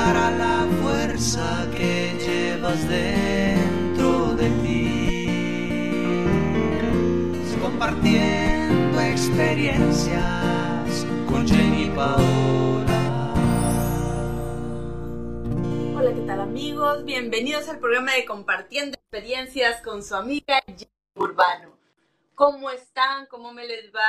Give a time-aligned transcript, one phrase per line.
[0.00, 5.26] dará la fuerza que llevas dentro de ti.
[7.60, 13.34] Compartiendo experiencias con Jenny Paola.
[15.96, 17.04] Hola, ¿qué tal amigos?
[17.04, 21.76] Bienvenidos al programa de Compartiendo experiencias con su amiga Jenny Urbano.
[22.34, 23.26] ¿Cómo están?
[23.26, 24.00] ¿Cómo me les va?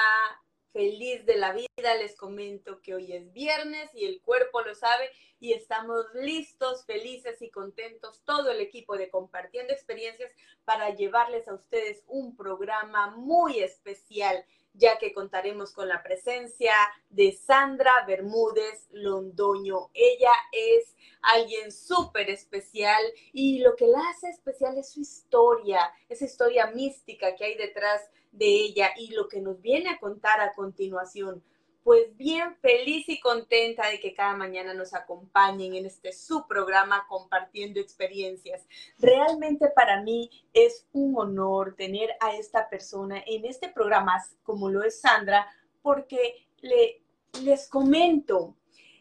[0.74, 1.96] feliz de la vida.
[2.00, 5.10] Les comento que hoy es viernes y el cuerpo lo sabe
[5.42, 10.32] y estamos listos, felices y contentos, todo el equipo de Compartiendo Experiencias
[10.64, 16.74] para llevarles a ustedes un programa muy especial ya que contaremos con la presencia
[17.10, 19.90] de Sandra Bermúdez Londoño.
[19.94, 26.26] Ella es alguien súper especial y lo que la hace especial es su historia, esa
[26.26, 30.54] historia mística que hay detrás de ella y lo que nos viene a contar a
[30.54, 31.44] continuación.
[31.84, 37.06] Pues bien feliz y contenta de que cada mañana nos acompañen en este su programa
[37.08, 38.68] compartiendo experiencias.
[39.00, 44.84] Realmente para mí es un honor tener a esta persona en este programa como lo
[44.84, 45.48] es Sandra
[45.82, 47.02] porque le,
[47.44, 48.56] les comento,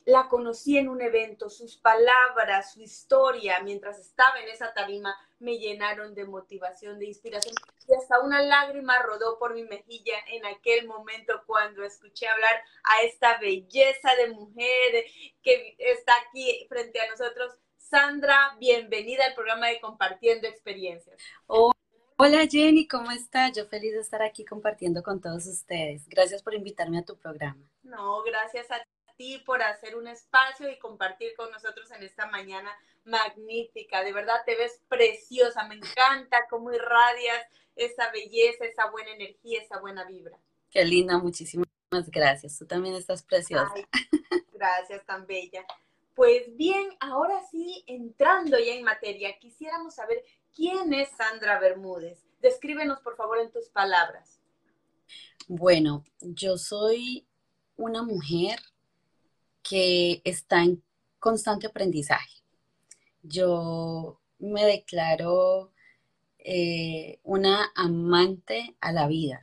[0.07, 5.59] la conocí en un evento, sus palabras, su historia, mientras estaba en esa tarima, me
[5.59, 7.55] llenaron de motivación, de inspiración.
[7.89, 13.03] Y hasta una lágrima rodó por mi mejilla en aquel momento cuando escuché hablar a
[13.03, 15.05] esta belleza de mujer
[15.43, 17.53] que está aquí frente a nosotros.
[17.77, 21.17] Sandra, bienvenida al programa de Compartiendo Experiencias.
[21.47, 23.53] Hola Jenny, ¿cómo estás?
[23.57, 26.07] Yo feliz de estar aquí compartiendo con todos ustedes.
[26.07, 27.65] Gracias por invitarme a tu programa.
[27.83, 28.85] No, gracias a
[29.45, 32.71] por hacer un espacio y compartir con nosotros en esta mañana
[33.05, 34.03] magnífica.
[34.03, 39.79] De verdad te ves preciosa, me encanta cómo irradias esa belleza, esa buena energía, esa
[39.79, 40.39] buena vibra.
[40.71, 41.69] Qué linda, muchísimas
[42.11, 42.59] gracias.
[42.59, 43.73] Tú también estás preciosa.
[44.53, 45.67] gracias, tan bella.
[46.15, 50.23] Pues bien, ahora sí, entrando ya en materia, quisiéramos saber
[50.55, 52.27] quién es Sandra Bermúdez.
[52.41, 54.41] Descríbenos, por favor, en tus palabras.
[55.47, 57.27] Bueno, yo soy
[57.77, 58.61] una mujer
[59.63, 60.83] que está en
[61.19, 62.43] constante aprendizaje.
[63.23, 65.73] Yo me declaro
[66.39, 69.43] eh, una amante a la vida.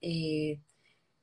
[0.00, 0.60] Eh,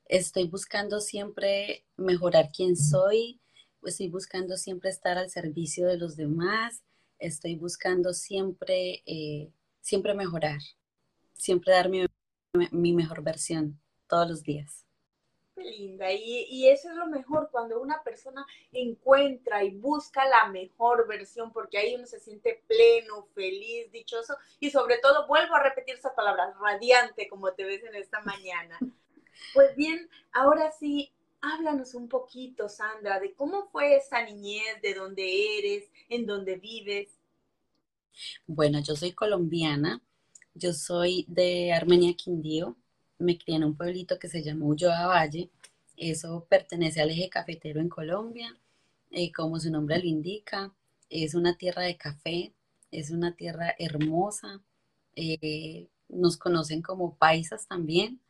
[0.06, 3.40] estoy buscando siempre mejorar quién soy,
[3.84, 6.82] estoy buscando siempre estar al servicio de los demás,
[7.18, 10.60] estoy buscando siempre, eh, siempre mejorar,
[11.34, 14.84] siempre dar mi mejor versión todos los días
[15.62, 16.12] linda.
[16.12, 21.52] Y, y, eso es lo mejor cuando una persona encuentra y busca la mejor versión,
[21.52, 26.14] porque ahí uno se siente pleno, feliz, dichoso y sobre todo, vuelvo a repetir esa
[26.14, 28.78] palabra, radiante, como te ves en esta mañana.
[29.52, 35.58] Pues bien, ahora sí, háblanos un poquito, Sandra, de cómo fue esa niñez, de dónde
[35.58, 37.08] eres, en dónde vives.
[38.46, 40.00] Bueno, yo soy colombiana,
[40.54, 42.76] yo soy de Armenia, Quindío,
[43.18, 45.50] me crié en un pueblito que se llama Ulloa Valle.
[45.96, 48.56] Eso pertenece al eje cafetero en Colombia.
[49.10, 50.74] y como su nombre lo indica,
[51.08, 52.52] es una tierra de café,
[52.90, 54.62] es una tierra hermosa.
[55.16, 58.20] Eh, nos conocen como paisas también.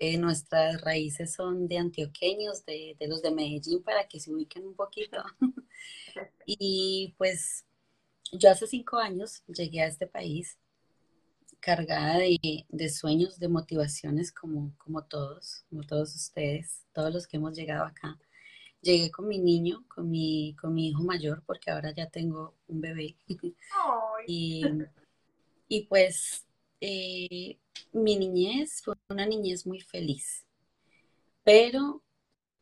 [0.00, 4.66] Eh, nuestras raíces son de antioqueños, de, de, los de Medellín, para que se ubiquen
[4.66, 5.22] un poquito.
[6.46, 7.64] y pues
[8.32, 10.58] yo hace cinco años llegué a este país
[11.64, 17.56] cargada de, sueños, de motivaciones como, como todos, como todos ustedes, todos los que hemos
[17.56, 18.18] llegado acá.
[18.82, 22.82] Llegué con mi niño, con mi, con mi hijo mayor, porque ahora ya tengo un
[22.82, 23.16] bebé.
[24.26, 24.62] y,
[25.66, 26.44] y, pues
[26.82, 27.58] eh,
[27.92, 30.44] mi niñez fue una niñez muy feliz.
[31.44, 32.02] Pero,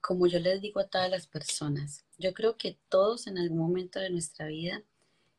[0.00, 3.98] como yo les digo a todas las personas, yo creo que todos en algún momento
[3.98, 4.84] de nuestra vida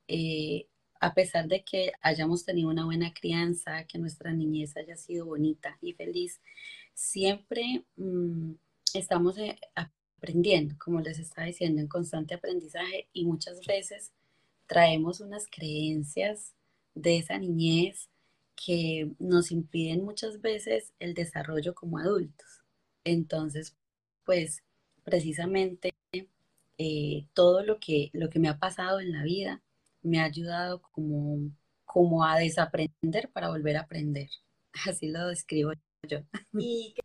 [0.10, 0.68] eh,
[1.04, 5.78] a pesar de que hayamos tenido una buena crianza, que nuestra niñez haya sido bonita
[5.82, 6.40] y feliz,
[6.94, 8.54] siempre mm,
[8.94, 14.14] estamos eh, aprendiendo, como les estaba diciendo, en constante aprendizaje y muchas veces
[14.66, 16.54] traemos unas creencias
[16.96, 18.08] de esa niñez
[18.56, 22.64] que nos impiden muchas veces el desarrollo como adultos.
[23.04, 23.76] Entonces,
[24.24, 24.64] pues
[25.04, 25.94] precisamente
[26.78, 29.62] eh, todo lo que, lo que me ha pasado en la vida
[30.04, 31.50] me ha ayudado como,
[31.86, 34.30] como a desaprender para volver a aprender.
[34.88, 35.72] Así lo describo
[36.08, 36.20] yo.
[36.54, 36.96] Y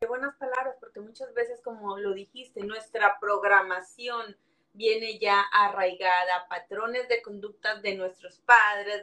[0.00, 4.36] qué, buenas palabras, porque muchas veces, como lo dijiste, nuestra programación
[4.72, 9.02] viene ya arraigada, patrones de conductas de nuestros padres,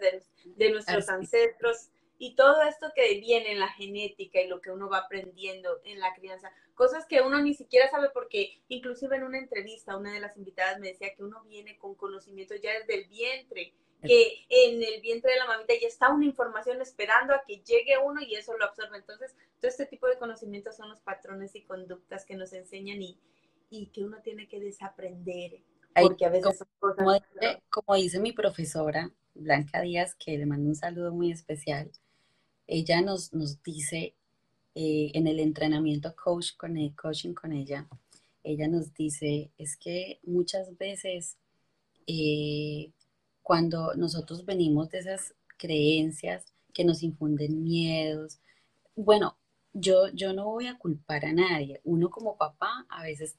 [0.55, 4.89] de, nuestros ancestros, y todo esto que viene en la genética y lo que uno
[4.89, 9.37] va aprendiendo en la crianza, cosas que uno ni siquiera sabe porque inclusive en una
[9.37, 13.07] entrevista una de las invitadas me decía que uno viene con conocimientos ya desde el
[13.07, 13.73] vientre,
[14.03, 17.97] que en el vientre de la mamita ya está una información esperando a que llegue
[18.03, 18.97] uno y eso lo absorbe.
[18.97, 23.19] Entonces, todo este tipo de conocimientos son los patrones y conductas que nos enseñan y,
[23.69, 25.61] y que uno tiene que desaprender.
[25.99, 27.61] Porque a veces como, son cosas...
[27.69, 31.91] como dice mi profesora, Blanca Díaz, que le mando un saludo muy especial,
[32.67, 34.15] ella nos, nos dice
[34.75, 37.87] eh, en el entrenamiento coach con el, coaching con ella,
[38.43, 41.37] ella nos dice, es que muchas veces
[42.05, 42.91] eh,
[43.41, 48.39] cuando nosotros venimos de esas creencias que nos infunden miedos,
[48.95, 49.37] bueno,
[49.73, 51.81] yo, yo no voy a culpar a nadie.
[51.83, 53.35] Uno como papá a veces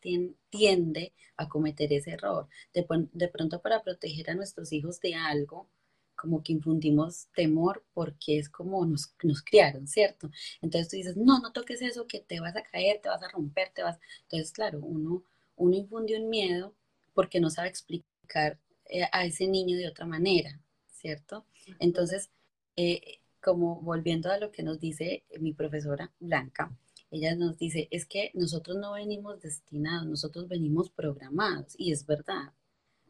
[0.51, 2.49] tiende a cometer ese error.
[2.75, 5.69] De, de pronto para proteger a nuestros hijos de algo,
[6.19, 10.31] como que infundimos temor porque es como nos, nos criaron, ¿cierto?
[10.61, 13.29] Entonces tú dices, no, no toques eso, que te vas a caer, te vas a
[13.29, 13.99] romper, te vas...
[14.25, 15.23] Entonces, claro, uno,
[15.57, 16.75] uno infunde un miedo
[17.15, 21.47] porque no sabe explicar eh, a ese niño de otra manera, ¿cierto?
[21.79, 22.31] Entonces,
[22.77, 26.77] eh, como volviendo a lo que nos dice mi profesora Blanca,
[27.11, 32.53] ella nos dice, es que nosotros no venimos destinados, nosotros venimos programados, y es verdad,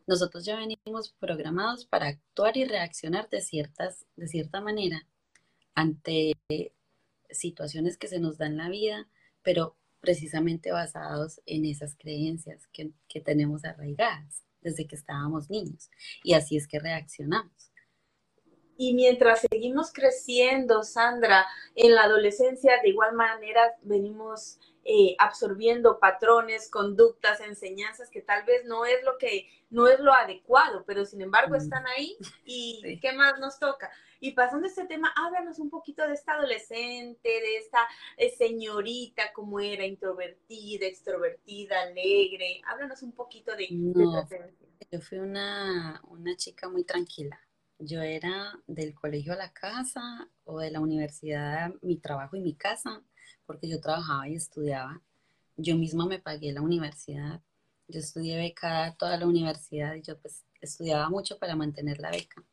[0.08, 5.06] nosotros ya venimos programados para actuar y reaccionar de, ciertas, de cierta manera
[5.74, 6.32] ante
[7.30, 9.06] situaciones que se nos dan en la vida,
[9.42, 15.90] pero precisamente basados en esas creencias que, que tenemos arraigadas desde que estábamos niños.
[16.24, 17.70] Y así es que reaccionamos.
[18.78, 21.44] Y mientras seguimos creciendo, Sandra,
[21.74, 24.58] en la adolescencia, de igual manera venimos
[24.90, 30.14] eh, absorbiendo patrones, conductas, enseñanzas que tal vez no es lo que, no es lo
[30.14, 33.90] adecuado, pero sin embargo están ahí y ¿qué más nos toca?
[34.18, 37.86] Y pasando a este tema, háblanos un poquito de esta adolescente, de esta
[38.16, 42.62] eh, señorita, cómo era, introvertida, extrovertida, alegre.
[42.64, 44.26] Háblanos un poquito de, no,
[44.90, 47.38] Yo fui una, una chica muy tranquila.
[47.78, 52.54] Yo era del colegio a la casa o de la universidad, mi trabajo y mi
[52.54, 53.02] casa
[53.48, 55.00] porque yo trabajaba y estudiaba.
[55.56, 57.40] Yo misma me pagué la universidad.
[57.88, 62.44] Yo estudié becada toda la universidad y yo pues estudiaba mucho para mantener la beca.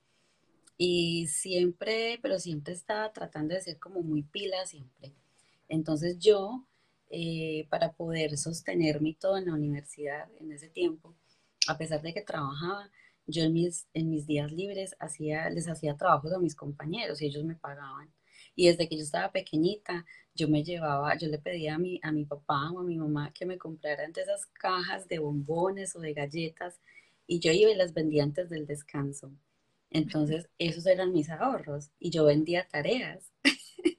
[0.77, 5.13] Y siempre, pero siempre estaba tratando de ser como muy pila siempre.
[5.67, 6.63] Entonces yo,
[7.09, 11.13] eh, para poder sostenerme todo en la universidad en ese tiempo,
[11.67, 12.89] a pesar de que trabajaba,
[13.27, 17.27] yo en mis, en mis días libres hacía, les hacía trabajos a mis compañeros y
[17.27, 18.11] ellos me pagaban.
[18.55, 22.11] Y desde que yo estaba pequeñita, yo me llevaba, yo le pedía a mi, a
[22.11, 25.99] mi papá o a mi mamá que me compraran de esas cajas de bombones o
[25.99, 26.79] de galletas
[27.27, 29.31] y yo iba y las vendía antes del descanso.
[29.89, 33.31] Entonces, esos eran mis ahorros y yo vendía tareas.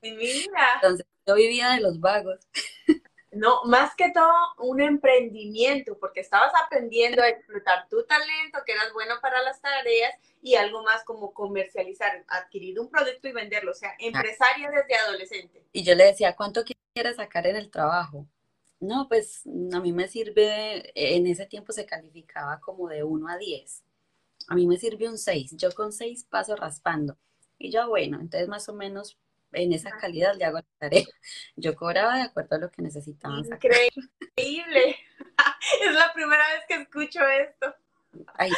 [0.02, 0.74] Mira.
[0.82, 2.38] Entonces, yo vivía de los vagos.
[3.36, 8.92] No, más que todo un emprendimiento, porque estabas aprendiendo a explotar tu talento, que eras
[8.94, 13.74] bueno para las tareas, y algo más como comercializar, adquirir un producto y venderlo, o
[13.74, 15.62] sea, empresaria desde adolescente.
[15.72, 18.26] Y yo le decía, ¿cuánto quieres sacar en el trabajo?
[18.80, 23.36] No, pues a mí me sirve, en ese tiempo se calificaba como de 1 a
[23.36, 23.82] 10.
[24.48, 27.18] A mí me sirve un 6, yo con 6 paso raspando.
[27.58, 29.18] Y yo, bueno, entonces más o menos
[29.52, 31.04] en esa calidad le hago la tarea.
[31.56, 33.44] Yo cobraba de acuerdo a lo que necesitaban.
[33.44, 34.96] Increíble.
[35.82, 37.74] es la primera vez que escucho esto.
[38.34, 38.50] Ay,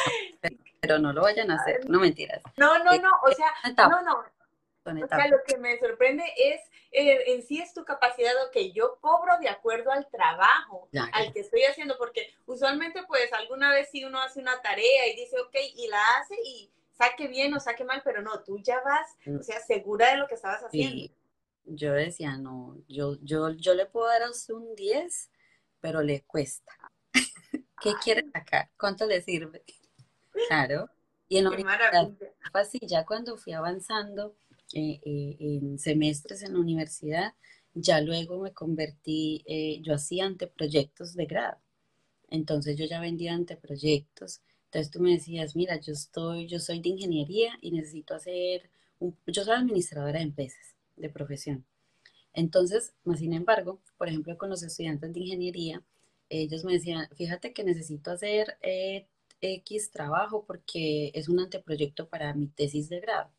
[0.79, 2.41] pero no lo vayan a hacer, no mentiras.
[2.55, 3.53] No, no, no, o sea,
[3.89, 4.23] no, no.
[4.85, 8.97] O sea, lo que me sorprende es, eh, en sí es tu capacidad, que yo
[9.01, 14.03] cobro de acuerdo al trabajo, al que estoy haciendo, porque usualmente pues alguna vez si
[14.03, 17.85] uno hace una tarea y dice, ok, y la hace y saque bien o saque
[17.85, 19.39] mal, pero no, tú ya vas, mm.
[19.39, 21.11] o sea, segura de lo que estabas haciendo.
[21.63, 25.29] Yo decía, no, yo, yo, yo le puedo dar a usted un 10,
[25.79, 26.73] pero le cuesta.
[27.81, 28.69] ¿Qué quiere sacar?
[28.77, 29.63] ¿Cuánto le sirve?
[30.47, 30.89] Claro.
[31.27, 32.11] Y en la
[32.53, 34.35] así, ya cuando fui avanzando
[34.73, 37.33] eh, eh, en semestres en la universidad,
[37.73, 41.57] ya luego me convertí, eh, yo hacía anteproyectos de grado.
[42.29, 46.89] Entonces yo ya vendía anteproyectos entonces tú me decías, mira, yo estoy, yo soy de
[46.89, 51.65] ingeniería y necesito hacer, un, yo soy administradora de empresas de profesión.
[52.33, 55.81] Entonces, más sin embargo, por ejemplo, con los estudiantes de ingeniería,
[56.29, 59.07] ellos me decían, fíjate que necesito hacer eh,
[59.41, 63.31] X trabajo porque es un anteproyecto para mi tesis de grado.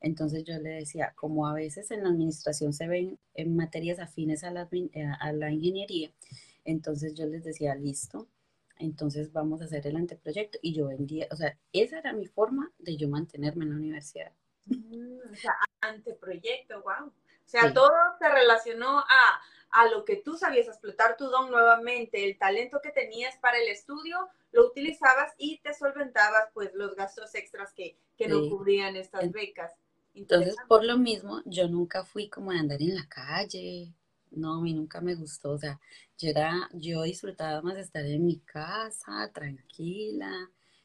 [0.00, 4.42] Entonces yo le decía, como a veces en la administración se ven en materias afines
[4.42, 4.70] a la,
[5.20, 6.10] a la ingeniería,
[6.64, 8.26] entonces yo les decía, listo,
[8.82, 12.70] entonces vamos a hacer el anteproyecto y yo vendía, o sea, esa era mi forma
[12.78, 14.32] de yo mantenerme en la universidad.
[14.66, 17.08] Mm, o sea, anteproyecto, wow.
[17.08, 22.24] O sea, todo se relacionó a, a lo que tú sabías, explotar tu don nuevamente,
[22.24, 27.34] el talento que tenías para el estudio, lo utilizabas y te solventabas pues los gastos
[27.34, 29.72] extras que, que no cubrían estas becas.
[30.14, 33.94] Entonces, por lo mismo, yo nunca fui como de andar en la calle.
[34.30, 35.52] No, a mí nunca me gustó.
[35.52, 35.80] O sea,
[36.22, 40.30] yo era, yo disfrutaba más estar en mi casa, tranquila.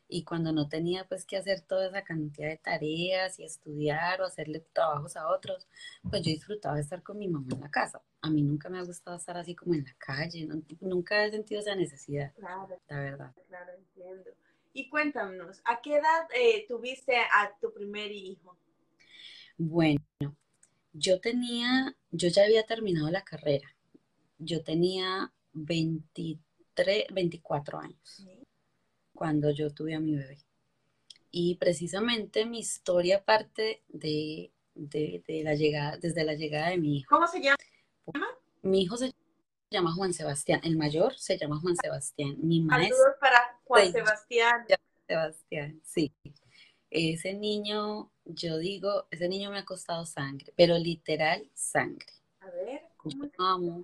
[0.10, 4.26] Y cuando no tenía pues que hacer toda esa cantidad de tareas y estudiar o
[4.26, 5.68] hacerle trabajos a otros,
[6.10, 8.02] pues yo disfrutaba estar con mi mamá en la casa.
[8.22, 10.48] A mí nunca me ha gustado estar así como en la calle,
[10.80, 13.36] nunca he sentido esa necesidad, claro, la verdad.
[13.48, 14.32] Claro, entiendo.
[14.74, 18.58] Y cuéntanos, ¿a qué edad eh, tuviste a tu primer hijo?
[19.58, 20.00] Bueno,
[20.94, 23.77] yo tenía, yo ya había terminado la carrera.
[24.40, 28.28] Yo tenía 23, 24 años
[29.14, 30.38] cuando yo tuve a mi bebé.
[31.32, 37.10] Y precisamente mi historia parte de, la llegada, desde la llegada de mi hijo.
[37.10, 37.58] ¿Cómo se llama?
[38.62, 39.14] Mi hijo se
[39.70, 42.36] llama Juan Sebastián, el mayor se llama Juan Sebastián.
[42.40, 44.66] Mi Saludos para Juan Sebastián.
[45.08, 46.14] Sebastián, sí.
[46.90, 52.14] Ese niño, yo digo, ese niño me ha costado sangre, pero literal sangre.
[52.40, 53.84] A ver, ¿cómo yo amo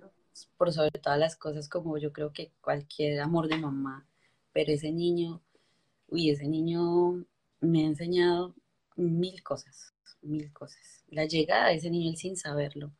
[0.56, 4.06] por sobre todas las cosas, como yo creo que cualquier amor de mamá,
[4.52, 5.42] pero ese niño,
[6.08, 7.24] uy, ese niño
[7.60, 8.54] me ha enseñado
[8.96, 11.04] mil cosas, mil cosas.
[11.08, 12.92] La llegada de ese niño, sin saberlo,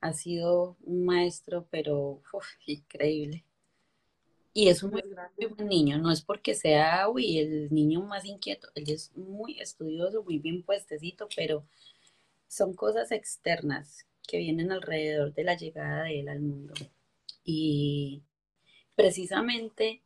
[0.00, 2.22] ha sido un maestro, pero
[2.66, 3.44] increíble.
[4.54, 8.68] Y es un muy, buen niño, no es porque sea, uy, el niño más inquieto,
[8.74, 11.64] él es muy estudioso, muy bien puestecito, pero
[12.48, 16.74] son cosas externas que vienen alrededor de la llegada de él al mundo.
[17.42, 18.22] Y
[18.94, 20.02] precisamente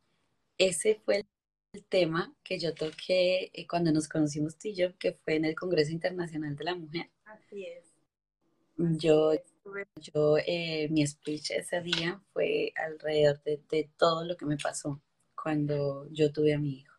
[0.57, 1.25] ese fue
[1.73, 5.45] el tema que yo toqué eh, cuando nos conocimos tú y yo, que fue en
[5.45, 7.09] el Congreso Internacional de la Mujer.
[7.25, 7.93] Así es.
[8.77, 9.33] yo,
[9.97, 15.01] yo eh, mi speech ese día fue alrededor de, todo lo que me pasó
[15.35, 16.95] cuando yo tuve a mi hijo.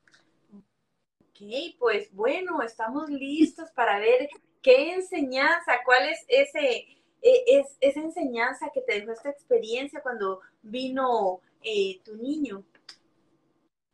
[1.20, 4.28] Ok, pues bueno, estamos listos para ver
[4.62, 6.86] qué enseñanza, cuál es ese,
[7.24, 12.64] e, es, esa enseñanza que te dejó esta experiencia cuando vino eh, tu niño.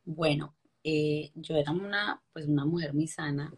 [0.05, 3.55] Bueno, eh, yo era una, pues una mujer muy sana.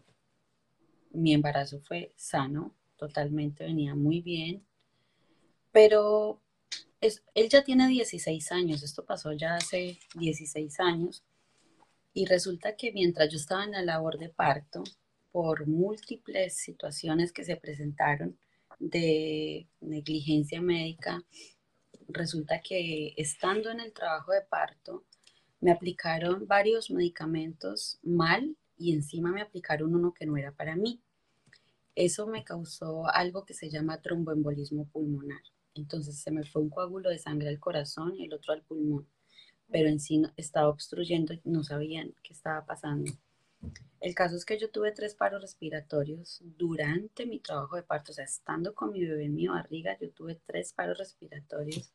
[1.09, 4.63] Mi embarazo fue sano, totalmente, venía muy bien.
[5.71, 6.39] Pero
[7.01, 11.23] él ya tiene 16 años, esto pasó ya hace 16 años.
[12.13, 14.83] Y resulta que mientras yo estaba en la labor de parto,
[15.31, 18.37] por múltiples situaciones que se presentaron
[18.79, 21.23] de negligencia médica,
[22.07, 25.05] resulta que estando en el trabajo de parto,
[25.59, 31.01] me aplicaron varios medicamentos mal y encima me aplicaron uno que no era para mí.
[31.95, 35.41] Eso me causó algo que se llama tromboembolismo pulmonar.
[35.75, 39.07] Entonces se me fue un coágulo de sangre al corazón y el otro al pulmón,
[39.71, 43.11] pero en sí estaba obstruyendo y no sabían qué estaba pasando.
[43.99, 48.15] El caso es que yo tuve tres paros respiratorios durante mi trabajo de parto, o
[48.15, 51.93] sea, estando con mi bebé en mi barriga, yo tuve tres paros respiratorios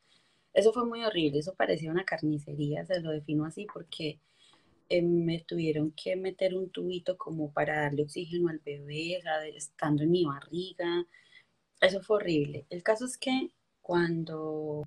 [0.58, 4.20] eso fue muy horrible, eso parecía una carnicería, se lo defino así porque
[4.88, 9.20] eh, me tuvieron que meter un tubito como para darle oxígeno al bebé,
[9.54, 11.06] estando en mi barriga.
[11.80, 12.66] Eso fue horrible.
[12.70, 14.82] El caso es que cuando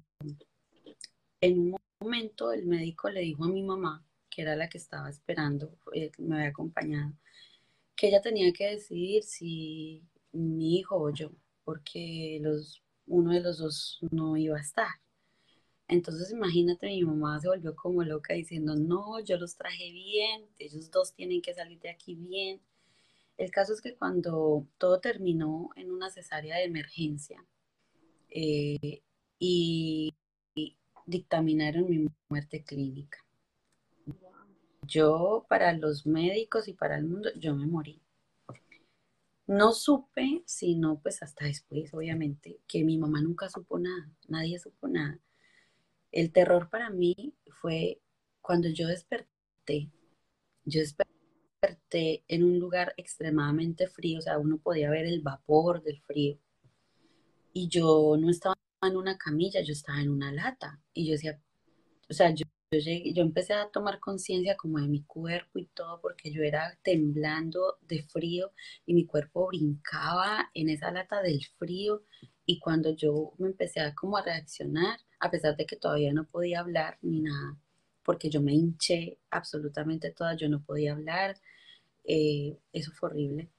[1.40, 5.10] en un momento el médico le dijo a mi mamá, que era la que estaba
[5.10, 7.14] esperando, eh, me había acompañado,
[7.96, 11.32] que ella tenía que decidir si mi hijo o yo,
[11.66, 14.90] porque los, uno de los dos no iba a estar.
[15.88, 20.90] Entonces imagínate, mi mamá se volvió como loca diciendo, no, yo los traje bien, ellos
[20.90, 22.62] dos tienen que salir de aquí bien.
[23.38, 27.46] El caso es que cuando todo terminó en una cesárea de emergencia
[28.30, 29.02] eh,
[29.40, 30.14] y,
[31.08, 33.18] dictaminaron mi muerte clínica.
[34.92, 38.02] Yo, para los médicos y para el mundo, yo me morí.
[39.48, 44.90] No supe, sino pues hasta después, obviamente, que mi mamá nunca supo nada, nadie supo
[44.90, 45.18] nada.
[46.12, 48.02] El terror para mí fue
[48.42, 49.90] cuando yo desperté.
[50.66, 56.02] Yo desperté en un lugar extremadamente frío, o sea, uno podía ver el vapor del
[56.02, 56.38] frío.
[57.54, 60.82] Y yo no estaba en una camilla, yo estaba en una lata.
[60.94, 61.42] Y yo decía,
[62.10, 62.46] o sea, yo,
[62.80, 67.78] yo empecé a tomar conciencia como de mi cuerpo y todo, porque yo era temblando
[67.82, 68.54] de frío
[68.86, 72.04] y mi cuerpo brincaba en esa lata del frío.
[72.46, 76.26] Y cuando yo me empecé a como a reaccionar, a pesar de que todavía no
[76.28, 77.58] podía hablar ni nada,
[78.04, 81.38] porque yo me hinché absolutamente toda, yo no podía hablar,
[82.06, 83.52] eh, eso fue horrible.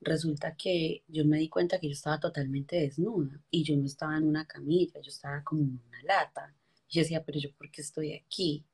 [0.00, 4.16] resulta que yo me di cuenta que yo estaba totalmente desnuda y yo no estaba
[4.18, 6.54] en una camilla, yo estaba como en una lata.
[6.92, 8.66] Yo decía, pero yo, ¿por qué estoy aquí?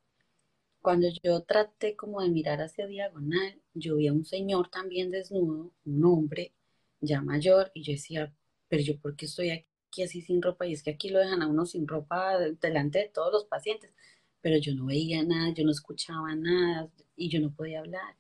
[0.83, 5.73] Cuando yo traté como de mirar hacia diagonal, yo vi a un señor también desnudo,
[5.85, 6.53] un hombre
[7.01, 8.35] ya mayor, y yo decía,
[8.67, 10.67] pero yo, ¿por qué estoy aquí así sin ropa?
[10.67, 13.93] Y es que aquí lo dejan a uno sin ropa delante de todos los pacientes,
[14.41, 18.17] pero yo no veía nada, yo no escuchaba nada y yo no podía hablar.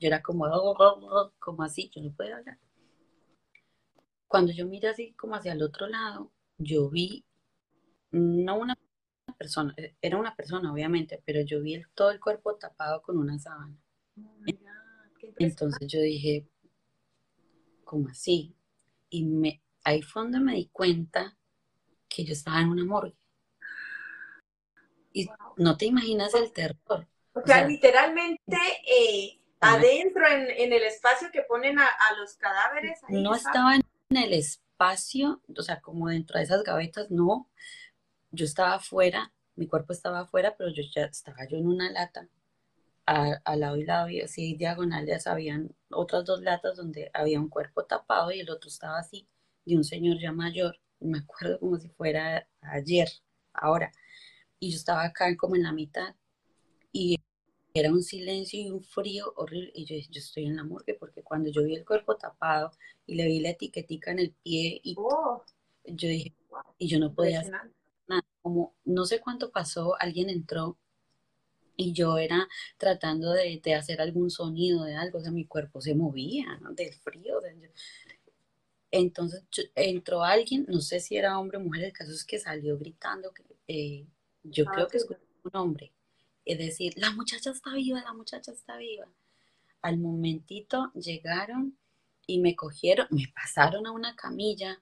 [0.00, 2.58] Yo era como, oh, oh, oh", como así, yo no podía hablar.
[4.28, 7.26] Cuando yo miré así como hacia el otro lado, yo vi,
[8.12, 8.76] no una
[9.42, 13.36] persona, eh, era una persona obviamente, pero yo vi todo el cuerpo tapado con una
[13.40, 13.76] sábana.
[15.38, 16.46] Entonces yo dije,
[17.82, 18.54] ¿cómo así?
[19.10, 21.36] Y me, ahí fue donde me di cuenta
[22.08, 23.16] que yo estaba en una morgue.
[25.12, 27.08] Y no te imaginas el terror.
[27.32, 33.00] O sea, literalmente eh, adentro en, el espacio que ponen a, los cadáveres.
[33.08, 37.50] no estaba en el espacio, o sea, como dentro de esas gavetas, no.
[38.32, 42.28] Yo estaba afuera, mi cuerpo estaba afuera, pero yo ya estaba yo en una lata.
[43.06, 47.48] al lado y lado, y así diagonal, ya sabían otras dos latas donde había un
[47.48, 49.28] cuerpo tapado y el otro estaba así,
[49.66, 50.78] de un señor ya mayor.
[51.00, 53.08] Me acuerdo como si fuera ayer,
[53.52, 53.92] ahora.
[54.60, 56.14] Y yo estaba acá como en la mitad.
[56.92, 57.18] Y
[57.74, 59.72] era un silencio y un frío horrible.
[59.74, 62.72] Y yo yo estoy en la morgue, porque cuando yo vi el cuerpo tapado
[63.06, 65.44] y le vi la etiquetica en el pie, y oh.
[65.84, 66.34] yo dije,
[66.78, 67.54] y yo no podía hacer
[68.12, 68.26] nada.
[68.42, 70.78] Como no sé cuánto pasó, alguien entró
[71.76, 75.94] y yo era tratando de, hacer algún sonido de algo, o sea, mi cuerpo se
[75.94, 77.40] movía del frío.
[78.90, 82.78] entonces entró alguien, no sé si era hombre o mujer, el caso es que salió
[82.78, 83.32] gritando,
[83.68, 84.06] eh,
[84.42, 85.06] yo ah, creo que es
[85.44, 85.92] un hombre,
[86.44, 89.06] es decir, la muchacha está viva, la muchacha está viva.
[89.80, 91.76] Al momentito llegaron
[92.26, 94.80] y me cogieron, me pasaron a una camilla,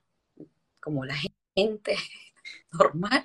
[0.81, 1.17] como la
[1.55, 1.97] gente
[2.73, 3.25] normal,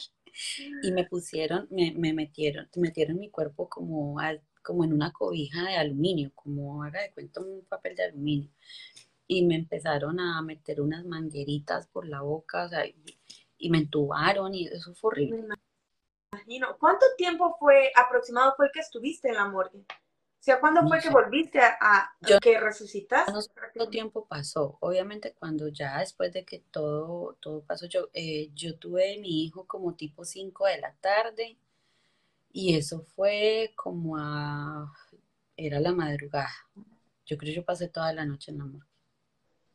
[0.84, 4.18] y me pusieron, me, me metieron, metieron mi cuerpo como,
[4.62, 8.50] como en una cobija de aluminio, como haga de cuenta un papel de aluminio.
[9.28, 12.70] Y me empezaron a meter unas mangueritas por la boca,
[13.58, 15.48] y, me entubaron y eso fue horrible.
[16.80, 19.86] ¿Cuánto tiempo fue aproximado fue el que estuviste en la morgue?
[20.46, 23.32] Sea, ¿cuándo fue que volviste a, que resucitaste?
[23.32, 24.78] No sé cuánto tiempo pasó.
[24.80, 29.66] Obviamente cuando ya después de que todo, todo pasó, yo, eh, yo tuve mi hijo
[29.66, 31.58] como tipo 5 de la tarde
[32.54, 34.94] y eso fue como a...
[35.58, 36.54] era la madrugada.
[37.26, 38.88] Yo creo que yo pasé toda la noche en la morgue.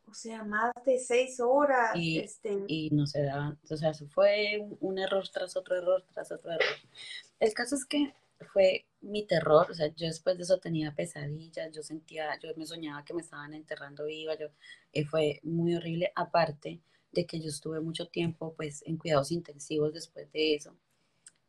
[0.07, 1.97] O sea, más de seis horas.
[1.97, 2.63] Y, este...
[2.67, 6.49] y no se daban, o sea, eso fue un, error tras otro error, tras otro
[6.49, 6.77] error.
[7.41, 8.13] El caso es que
[8.53, 12.65] fue mi terror, o sea, yo después de eso tenía pesadillas, yo sentía, yo me
[12.65, 14.47] soñaba que me estaban enterrando viva, yo,
[14.93, 19.93] eh, fue muy horrible, aparte de que yo estuve mucho tiempo, pues, en cuidados intensivos
[19.93, 20.75] después de eso,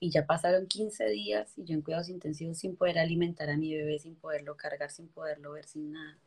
[0.00, 3.74] y ya pasaron 15 días y yo en cuidados intensivos sin poder alimentar a mi
[3.74, 6.18] bebé, sin poderlo cargar, sin poderlo ver, sin nada.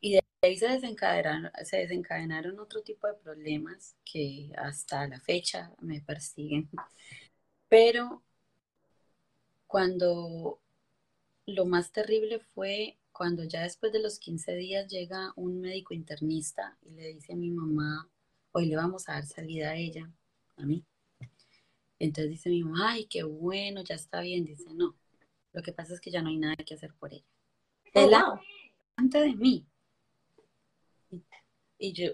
[0.00, 5.72] Y de ahí se desencadenaron, se desencadenaron otro tipo de problemas que hasta la fecha
[5.80, 6.68] me persiguen.
[7.68, 8.22] Pero
[9.66, 10.60] cuando
[11.46, 16.76] lo más terrible fue cuando ya después de los 15 días llega un médico internista
[16.82, 18.10] y le dice a mi mamá,
[18.52, 20.10] hoy le vamos a dar salida a ella,
[20.56, 20.84] a mí.
[21.98, 24.44] Entonces dice mi mamá, ay, qué bueno, ya está bien.
[24.44, 24.96] Dice, no,
[25.52, 27.24] lo que pasa es que ya no hay nada que hacer por ella.
[27.94, 28.40] Oh,
[28.96, 29.66] delante de mí,
[31.78, 32.10] y yo,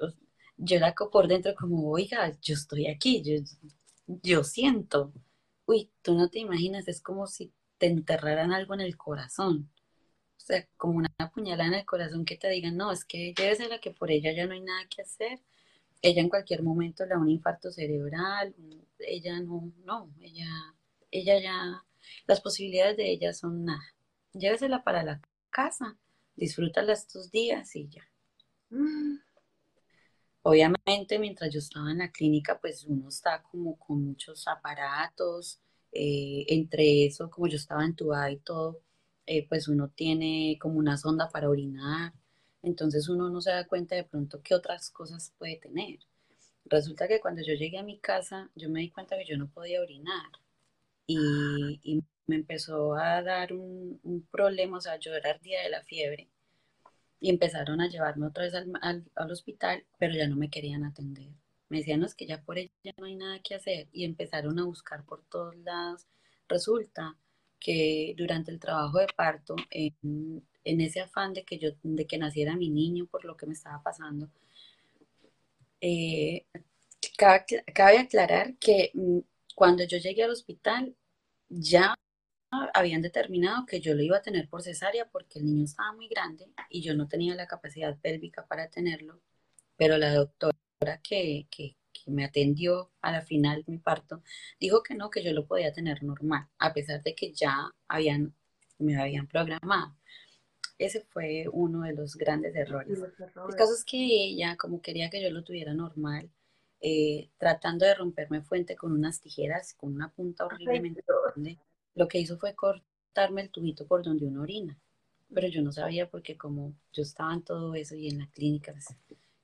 [0.57, 3.35] yo la por dentro como, oiga, yo estoy aquí, yo,
[4.07, 5.13] yo siento.
[5.67, 9.71] Uy, tú no te imaginas, es como si te enterraran algo en el corazón.
[10.37, 13.69] O sea, como una puñalada en el corazón que te digan, no, es que debe
[13.69, 15.41] la que por ella ya no hay nada que hacer.
[16.03, 18.55] Ella en cualquier momento le da un infarto cerebral,
[18.99, 20.49] ella no, no, ella,
[21.13, 21.85] ella ya,
[22.27, 23.95] las posibilidades de ella son nada.
[24.33, 25.21] Llévesela para la
[25.51, 25.97] casa,
[26.35, 28.03] disfrútala estos días y ya.
[28.71, 29.19] Mm.
[30.43, 35.61] Obviamente, mientras yo estaba en la clínica, pues uno está como con muchos aparatos,
[35.93, 38.81] eh, entre eso, como yo estaba entubada y todo,
[39.27, 42.13] eh, pues uno tiene como una sonda para orinar,
[42.63, 46.01] entonces uno no se da cuenta de pronto qué otras cosas puede tener.
[46.65, 49.49] Resulta que cuando yo llegué a mi casa, yo me di cuenta que yo no
[49.49, 50.31] podía orinar.
[51.07, 55.83] Y, me empezó a dar un, un problema, o sea, yo era día de la
[55.83, 56.32] fiebre
[57.23, 61.29] y empezaron a llevarme otra vez al, hospital, pero ya no me querían atender.
[61.69, 64.59] Me decían, no, es que ya por ella no hay nada que hacer y empezaron
[64.59, 66.09] a buscar por todos lados.
[66.49, 67.17] Resulta
[67.61, 72.57] que durante el trabajo de parto, en ese afán de que yo, de que naciera
[72.57, 74.29] mi niño por lo que me estaba pasando,
[75.81, 76.45] eh,
[77.17, 79.19] cabe, aclarar que mm,
[79.55, 80.97] cuando yo llegué al hospital
[81.49, 81.95] ya
[82.75, 86.09] habían determinado que yo lo iba a tener por cesárea porque el niño estaba muy
[86.09, 89.21] grande y yo no tenía la capacidad pélvica para tenerlo,
[89.77, 90.55] pero la doctora
[91.03, 94.25] que, que, me atendió a la final mi parto
[94.59, 98.35] dijo que no, que yo lo podía tener normal, a pesar de que ya habían,
[98.79, 99.95] me habían programado.
[100.79, 102.99] Ese fue uno de los grandes errores.
[102.99, 106.29] El caso es que ella, como quería que yo lo tuviera normal,
[106.81, 111.61] eh, tratando de romperme fuente con unas tijeras, con una punta horriblemente grande,
[111.95, 114.79] lo que hizo fue cortarme el tubito por donde uno orina.
[115.35, 118.73] Pero yo no sabía porque como yo estaba en todo eso y en la clínica,
[118.73, 118.87] pues,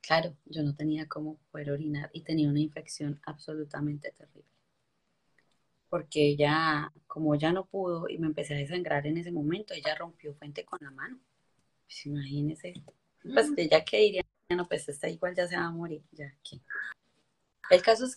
[0.00, 4.48] claro, yo no tenía cómo poder orinar y tenía una infección absolutamente terrible.
[5.88, 9.94] Porque ella, como ya no pudo y me empecé a desangrar en ese momento, ella
[9.94, 11.18] rompió fuente con la mano.
[11.86, 12.74] Pues imagínese,
[13.22, 16.34] pues ella que diría, no, pues esta igual ya se va a morir, ya.
[17.70, 18.14] El caso es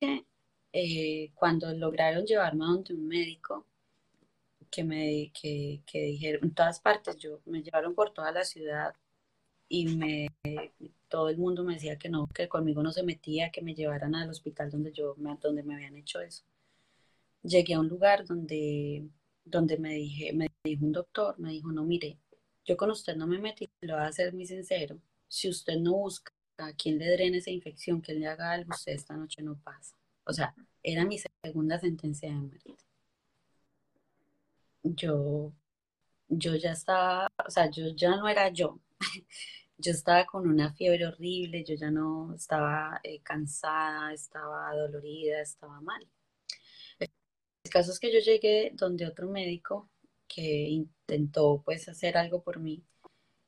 [0.00, 0.26] que
[0.78, 3.64] eh, cuando lograron llevarme a donde un médico,
[4.70, 8.94] que me que, dijeron en todas partes, yo me llevaron por toda la ciudad
[9.68, 10.28] y me
[11.08, 14.14] todo el mundo me decía que no, que conmigo no se metía, que me llevaran
[14.14, 16.44] al hospital donde yo donde me habían hecho eso.
[17.42, 19.08] Llegué a un lugar donde
[19.44, 22.18] donde me dije, me dijo un doctor, me dijo, "No, mire,
[22.66, 24.98] yo con usted no me metí, lo voy a ser muy sincero.
[25.28, 28.92] Si usted no busca a quien le drene esa infección, que le haga algo, usted
[28.92, 32.76] esta noche no pasa." O sea, era mi segunda sentencia de muerte.
[34.82, 35.52] Yo
[36.28, 38.80] yo ya estaba, o sea, yo ya no era yo.
[39.78, 45.80] yo estaba con una fiebre horrible, yo ya no estaba eh, cansada, estaba dolorida, estaba
[45.80, 46.06] mal.
[46.98, 49.90] El caso es que yo llegué donde otro médico
[50.28, 52.84] que intentó pues hacer algo por mí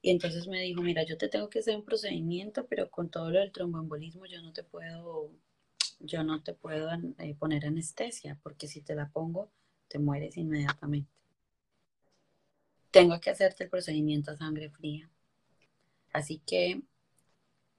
[0.02, 3.30] y entonces me dijo, mira, yo te tengo que hacer un procedimiento, pero con todo
[3.30, 5.32] lo del tromboembolismo yo no te puedo,
[6.00, 9.50] yo no te puedo eh, poner anestesia, porque si te la pongo,
[9.88, 11.10] te mueres inmediatamente.
[12.90, 15.10] Tengo que hacerte el procedimiento a sangre fría.
[16.12, 16.82] Así que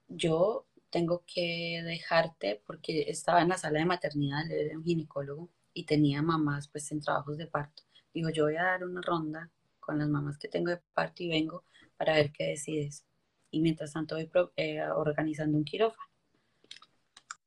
[0.08, 5.86] yo tengo que dejarte porque estaba en la sala de maternidad, de un ginecólogo y
[5.86, 7.84] tenía mamás pues en trabajos de parto.
[8.13, 11.29] Digo, yo voy a dar una ronda con las mamás que tengo de parto y
[11.29, 11.63] vengo
[11.97, 13.05] para ver qué decides.
[13.51, 16.08] Y mientras tanto voy eh, organizando un quirófano.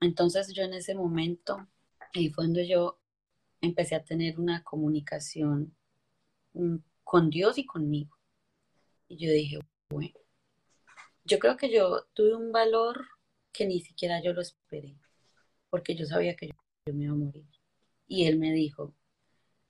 [0.03, 1.69] Entonces yo en ese momento,
[2.13, 2.99] ahí fue cuando yo
[3.61, 5.77] empecé a tener una comunicación
[6.55, 8.19] mm, con Dios y conmigo.
[9.07, 9.61] Y yo dije,
[9.91, 10.19] bueno,
[11.25, 13.07] yo creo que yo tuve un valor
[13.53, 14.97] que ni siquiera yo lo esperé,
[15.71, 17.47] porque yo sabía que yo, me iba a morir.
[18.09, 18.95] Y él me dijo,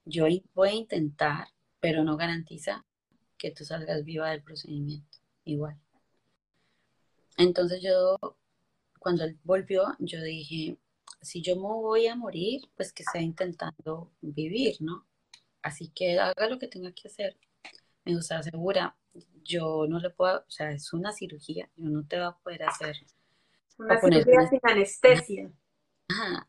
[0.03, 1.47] yo voy a intentar,
[1.79, 2.85] pero no garantiza
[3.37, 5.79] que tú salgas viva del procedimiento, igual.
[7.37, 8.17] Entonces yo,
[9.03, 10.77] cuando él volvió, yo dije,
[11.21, 15.05] si yo me voy a morir, pues que sea intentando vivir, ¿no?
[15.61, 17.37] Así que haga lo que tenga que hacer.
[18.05, 18.97] Me dijo, ¿está segura?
[19.43, 22.63] yo no le puedo, o sea, es una cirugía, yo no te voy a poder
[22.63, 22.95] hacer.
[23.77, 25.51] Una cirugía sin anestesia.
[26.07, 26.47] Ajá.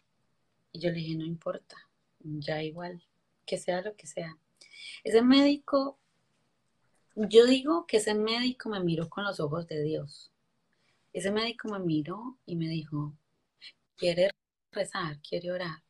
[0.73, 1.77] Y yo le dije, no importa,
[2.21, 3.03] ya igual,
[3.45, 4.39] que sea lo que sea.
[5.03, 5.99] Ese médico,
[7.17, 10.33] yo digo que ese médico me miró con los ojos de Dios.
[11.15, 13.17] Ese médico me miró y me dijo,
[13.97, 14.31] ¿quiere
[14.73, 15.21] rezar?
[15.23, 15.83] ¿Quiere orar?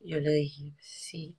[0.00, 1.36] Yo le dije, sí.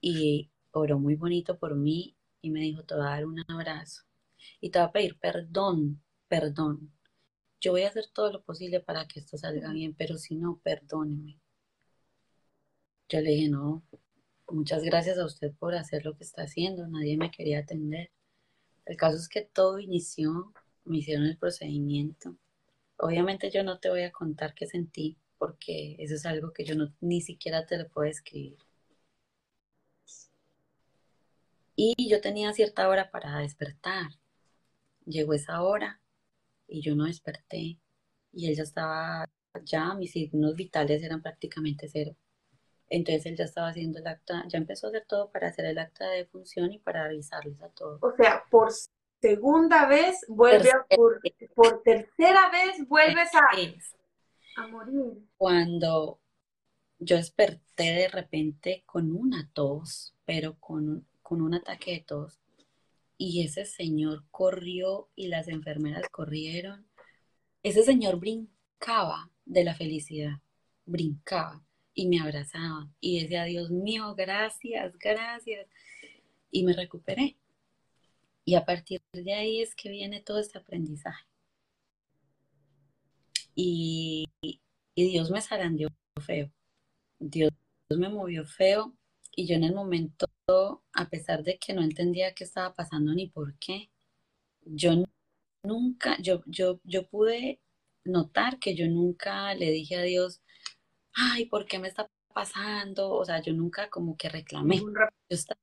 [0.00, 4.04] Y oró muy bonito por mí y me dijo, te voy a dar un abrazo
[4.60, 6.92] y te voy a pedir perdón, perdón.
[7.60, 10.60] Yo voy a hacer todo lo posible para que esto salga bien, pero si no,
[10.62, 11.40] perdóneme.
[13.08, 13.82] Yo le dije, no,
[14.48, 18.12] muchas gracias a usted por hacer lo que está haciendo, nadie me quería atender.
[18.86, 20.52] El caso es que todo inició,
[20.88, 22.36] me hicieron el procedimiento.
[22.98, 26.74] Obviamente yo no te voy a contar qué sentí, porque eso es algo que yo
[26.74, 28.58] no, ni siquiera te lo puedo escribir.
[31.76, 34.10] Y yo tenía cierta hora para despertar.
[35.06, 36.00] Llegó esa hora
[36.66, 37.78] y yo no desperté.
[38.32, 39.24] Y él ya estaba,
[39.62, 42.16] ya mis signos vitales eran prácticamente cero.
[42.90, 45.78] Entonces él ya estaba haciendo el acta, ya empezó a hacer todo para hacer el
[45.78, 48.02] acta de función y para avisarles a todos.
[48.02, 48.72] O sea, por
[49.20, 51.20] segunda vez vuelve a, por,
[51.54, 55.18] por, tercera vez vuelves a, a morir.
[55.36, 56.20] Cuando
[56.98, 62.40] yo desperté de repente con una tos, pero con con un ataque de tos
[63.18, 66.86] y ese señor corrió y las enfermeras corrieron.
[67.62, 70.40] Ese señor brincaba de la felicidad,
[70.86, 75.66] brincaba y me abrazaba y decía, Dios mío, gracias, gracias.
[76.50, 77.36] y me recuperé.
[78.48, 81.26] Y a partir de ahí es que viene todo este aprendizaje.
[83.54, 85.90] Y, y Dios me zarandeó
[86.24, 86.50] feo.
[87.18, 87.52] Dios
[87.90, 88.96] me movió feo
[89.36, 93.26] y yo en el momento, a pesar de que no entendía qué estaba pasando ni
[93.28, 93.90] por qué,
[94.62, 94.92] yo
[95.62, 97.60] nunca, yo, yo, yo pude
[98.04, 100.40] notar que yo nunca le dije a Dios,
[101.12, 103.10] ay, ¿por qué me está pasando?
[103.10, 104.78] O sea, yo nunca como que reclamé.
[104.78, 104.86] Yo
[105.28, 105.60] estaba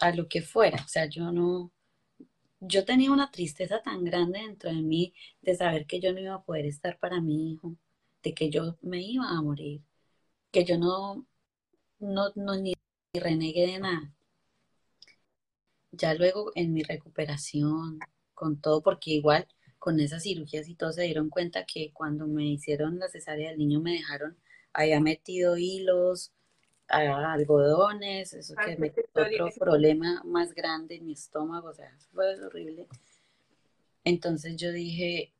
[0.00, 1.72] a lo que fuera, o sea, yo no,
[2.60, 6.34] yo tenía una tristeza tan grande dentro de mí de saber que yo no iba
[6.34, 7.76] a poder estar para mi hijo,
[8.22, 9.82] de que yo me iba a morir,
[10.52, 11.26] que yo no,
[12.00, 12.74] no, no ni
[13.14, 14.12] renegué de nada.
[15.92, 17.98] Ya luego en mi recuperación,
[18.34, 22.44] con todo, porque igual con esas cirugías y todo se dieron cuenta que cuando me
[22.46, 24.38] hicieron la cesárea del niño me dejaron,
[24.72, 26.32] había metido hilos,
[26.88, 32.86] algodones, eso que me otro problema más grande en mi estómago, o sea, fue horrible.
[34.04, 35.32] Entonces yo dije,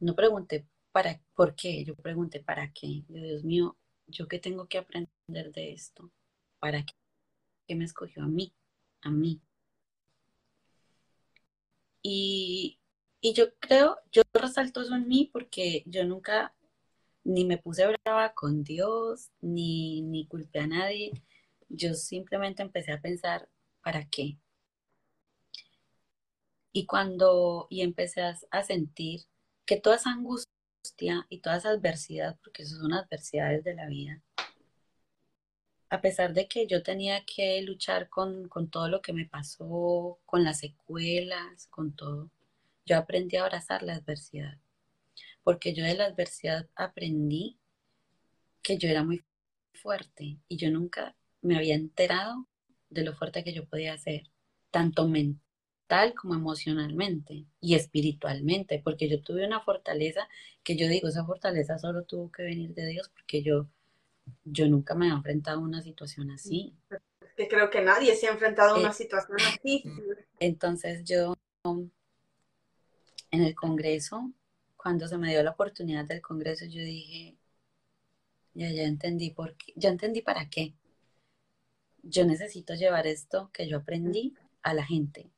[0.00, 3.04] no pregunté para por qué, yo pregunté para qué.
[3.08, 6.10] Dios mío, yo qué tengo que aprender de esto,
[6.58, 6.92] para qué,
[7.66, 8.52] ¿Qué me escogió a mí,
[9.02, 9.40] a mí.
[12.02, 12.78] Y,
[13.20, 16.54] y yo creo, yo resalto eso en mí porque yo nunca
[17.24, 21.12] ni me puse brava con Dios, ni, ni culpé a nadie.
[21.68, 23.48] Yo simplemente empecé a pensar,
[23.82, 24.38] ¿para qué?
[26.72, 29.22] Y cuando, y empecé a, sentir
[29.66, 34.22] que toda esa angustia y toda esa adversidad, porque eso son adversidades de la vida,
[35.88, 40.18] a pesar de que yo tenía que luchar con, con, todo lo que me pasó,
[40.26, 42.30] con las secuelas, con todo,
[42.86, 44.58] yo aprendí a abrazar la adversidad
[45.44, 47.58] porque yo de la adversidad aprendí
[48.62, 49.22] que yo era muy
[49.74, 52.48] fuerte y yo nunca me había enterado
[52.88, 54.30] de lo fuerte que yo podía ser,
[54.70, 60.26] tanto mental como emocionalmente y espiritualmente, porque yo tuve una fortaleza
[60.62, 63.68] que yo digo, esa fortaleza solo tuvo que venir de Dios porque yo,
[64.44, 66.74] yo nunca me he enfrentado a una situación así.
[67.36, 69.84] Que creo que nadie se ha enfrentado a una eh, situación así.
[70.38, 74.32] Entonces yo en el Congreso
[74.84, 77.38] cuando se me dio la oportunidad del Congreso, yo dije,
[78.52, 80.74] ya, ya entendí por qué, ya entendí para qué.
[82.02, 85.30] Yo necesito llevar esto que yo aprendí a la gente.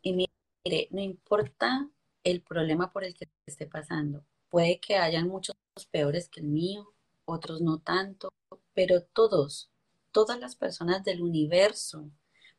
[0.00, 1.90] Y mire, no importa
[2.22, 4.24] el problema por el que esté pasando.
[4.48, 5.56] Puede que hayan muchos
[5.90, 6.94] peores que el mío,
[7.24, 8.32] otros no tanto,
[8.74, 9.72] pero todos,
[10.12, 12.08] todas las personas del universo,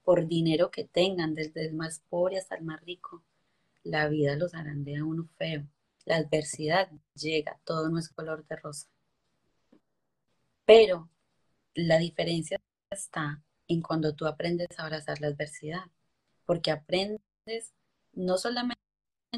[0.04, 3.24] por dinero que tengan, desde el más pobre hasta el más rico,
[3.84, 5.66] la vida los harán a uno feo.
[6.06, 8.88] La adversidad llega, todo no es color de rosa.
[10.66, 11.10] Pero
[11.74, 15.86] la diferencia está en cuando tú aprendes a abrazar la adversidad,
[16.46, 17.74] porque aprendes
[18.14, 18.78] no solamente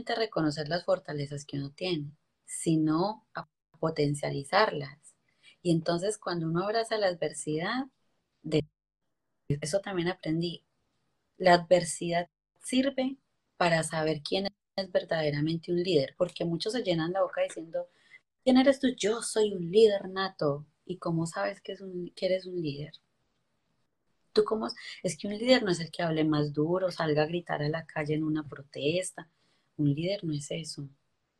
[0.07, 2.11] a reconocer las fortalezas que uno tiene,
[2.45, 3.47] sino a
[3.79, 4.99] potencializarlas.
[5.61, 7.85] Y entonces cuando uno abraza la adversidad,
[8.43, 8.63] de
[9.47, 10.63] eso también aprendí.
[11.37, 12.29] La adversidad
[12.63, 13.17] sirve
[13.57, 17.87] para saber quién es verdaderamente un líder, porque muchos se llenan la boca diciendo,
[18.43, 18.87] ¿quién eres tú?
[18.97, 20.65] Yo soy un líder nato.
[20.85, 22.93] ¿Y cómo sabes que, es un, eres un líder?
[24.33, 24.67] ¿Tú cómo?
[25.01, 27.69] Es que un líder no es el que hable más duro, salga a gritar a
[27.69, 29.29] la calle en una protesta.
[29.77, 30.87] Un líder no es eso.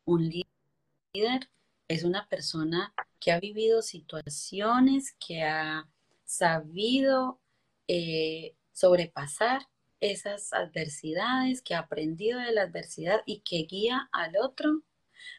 [0.04, 1.48] Un líder
[1.88, 5.88] es una persona que ha vivido situaciones, que ha
[6.24, 7.38] sabido
[7.86, 9.68] eh, sobrepasar
[10.00, 14.82] esas adversidades, que ha aprendido de la adversidad y que guía al otro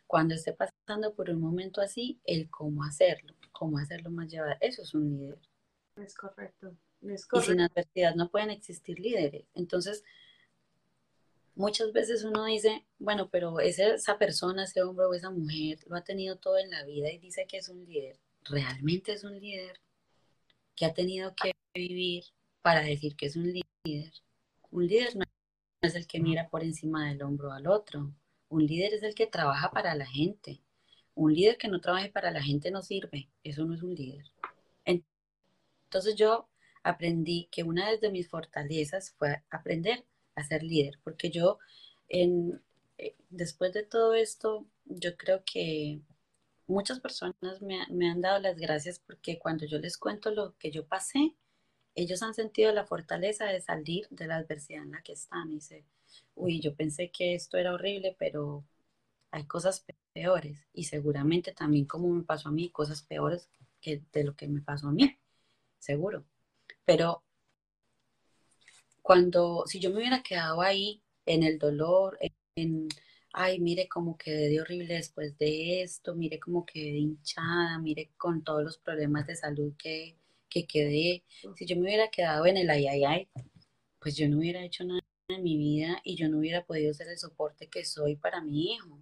[0.05, 4.57] cuando esté pasando por un momento así, el cómo hacerlo, cómo hacerlo más llevar.
[4.61, 5.39] Eso es un líder.
[5.95, 6.75] Es correcto.
[7.01, 9.45] Y sin adversidad no pueden existir líderes.
[9.53, 10.03] Entonces,
[11.55, 16.03] muchas veces uno dice, bueno, pero esa persona, ese hombre o esa mujer lo ha
[16.03, 18.19] tenido todo en la vida y dice que es un líder.
[18.43, 19.79] ¿Realmente es un líder?
[20.77, 22.23] que ha tenido que vivir
[22.61, 24.13] para decir que es un líder?
[24.71, 25.23] Un líder no
[25.81, 28.13] es el que mira por encima del hombro al otro.
[28.49, 30.61] Un líder es el que trabaja para la gente.
[31.15, 33.29] Un líder que no trabaje para la gente no sirve.
[33.43, 34.25] Eso no es un líder.
[34.85, 36.49] Entonces yo
[36.83, 41.59] aprendí que una de mis fortalezas fue aprender a ser líder, porque yo
[42.09, 42.53] eh,
[43.29, 46.01] después de todo esto, yo creo que
[46.67, 50.71] muchas personas me, me, han dado las gracias porque cuando yo les cuento lo que
[50.71, 51.35] yo pasé,
[51.97, 55.49] ellos han sentido la fortaleza de salir de la adversidad en la que están.
[55.49, 55.83] Y dice,
[56.35, 58.63] uy, yo pensé que esto era horrible, pero
[59.31, 59.83] hay cosas
[60.13, 60.67] peores.
[60.73, 63.49] Y seguramente también como me pasó a mí, cosas peores
[63.81, 65.17] que de lo que me pasó a mí,
[65.79, 66.23] seguro.
[66.85, 67.23] Pero
[69.01, 72.19] cuando, si yo me hubiera quedado ahí en el dolor,
[72.55, 72.89] en,
[73.33, 78.43] ay, mire cómo quedé de horrible después de esto, mire cómo quedé hinchada, mire con
[78.43, 80.15] todos los problemas de salud que,
[80.49, 81.23] que quedé,
[81.55, 83.29] si yo me hubiera quedado en el ay, ay, ay,
[83.99, 87.09] pues yo no hubiera hecho nada en mi vida y yo no hubiera podido ser
[87.09, 89.01] el soporte que soy para mi hijo.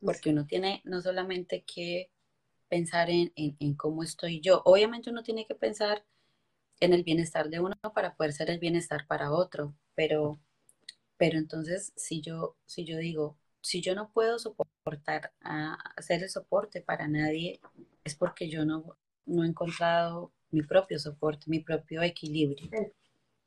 [0.00, 2.10] Porque uno tiene no solamente que
[2.68, 6.04] pensar en, en, cómo estoy yo, obviamente uno tiene que pensar
[6.80, 10.40] en el bienestar de uno para poder ser el bienestar para otro, pero,
[11.18, 16.30] pero entonces si yo, si yo digo, si yo no puedo soportar a hacer el
[16.30, 17.60] soporte para nadie,
[18.04, 22.68] es porque yo no, no he encontrado mi propio soporte, mi propio equilibrio.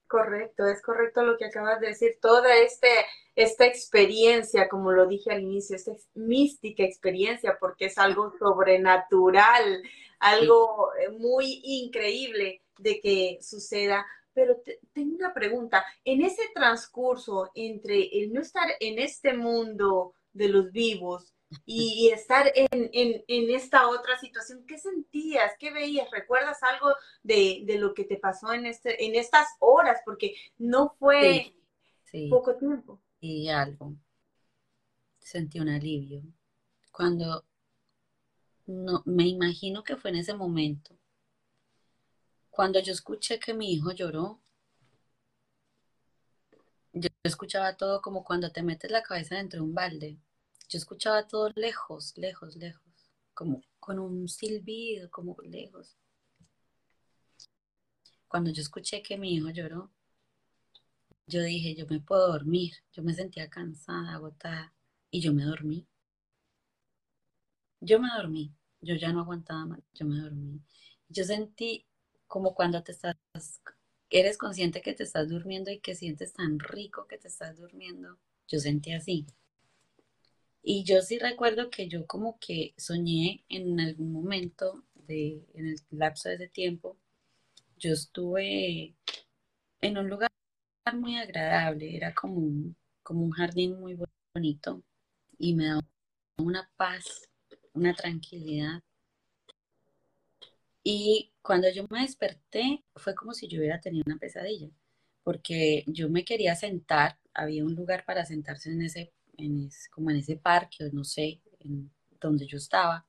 [0.08, 2.18] Correcto, es correcto lo que acabas de decir.
[2.22, 2.88] Toda este,
[3.36, 9.84] esta experiencia, como lo dije al inicio, esta mística experiencia, porque es algo sobrenatural,
[10.20, 14.06] algo eh, muy increíble de que suceda.
[14.34, 14.62] Pero
[14.94, 15.86] tengo una pregunta.
[16.04, 21.35] En ese transcurso entre el no estar en este mundo de los vivos
[21.66, 25.54] y, estar en, esta otra situación, ¿qué sentías?
[25.60, 26.10] ¿Qué veías?
[26.12, 30.00] ¿Recuerdas algo de, lo que te pasó en, este, en estas horas?
[30.06, 31.56] Porque no fue
[32.30, 33.02] poco tiempo.
[33.20, 33.96] Y algo.
[35.20, 36.24] Sentí un alivio.
[36.92, 37.46] Cuando
[38.68, 40.98] no, me imagino que fue en ese momento.
[42.50, 44.42] Cuando yo escuché que mi hijo lloró,
[46.94, 50.18] yo escuchaba todo como cuando te metes la cabeza dentro de un balde
[50.68, 52.84] yo escuchaba todo lejos, lejos, lejos,
[53.34, 55.98] como con un silbido, como lejos.
[58.28, 59.92] Cuando yo escuché que mi hijo lloró,
[61.28, 62.74] yo dije, yo me puedo dormir.
[62.94, 64.74] Yo me sentía cansada, agotada,
[65.10, 65.88] y yo me dormí.
[67.82, 68.52] Yo me dormí,
[68.82, 70.62] yo ya no aguantaba más, yo me dormí.
[71.10, 71.86] Yo sentí
[72.28, 73.16] como cuando te estás,
[74.10, 78.18] eres consciente que te estás durmiendo y que sientes tan rico que te estás durmiendo.
[78.48, 79.26] Yo sentí así.
[80.68, 85.76] Y yo sí recuerdo que yo como que soñé en algún momento de, en el
[85.92, 86.98] lapso de ese tiempo,
[87.78, 88.96] yo estuve
[89.82, 90.32] en un lugar
[90.92, 93.96] muy agradable, era como un, como un jardín muy
[94.34, 94.82] bonito
[95.38, 95.82] y me daba
[96.38, 97.30] una paz,
[97.74, 98.82] una tranquilidad.
[100.84, 104.72] Y cuando yo me desperté fue como si yo hubiera tenido una pesadilla,
[105.24, 110.18] porque yo me quería sentar, había un lugar para sentarse en ese en como en
[110.18, 113.06] ese parque, o no sé, en donde yo estaba,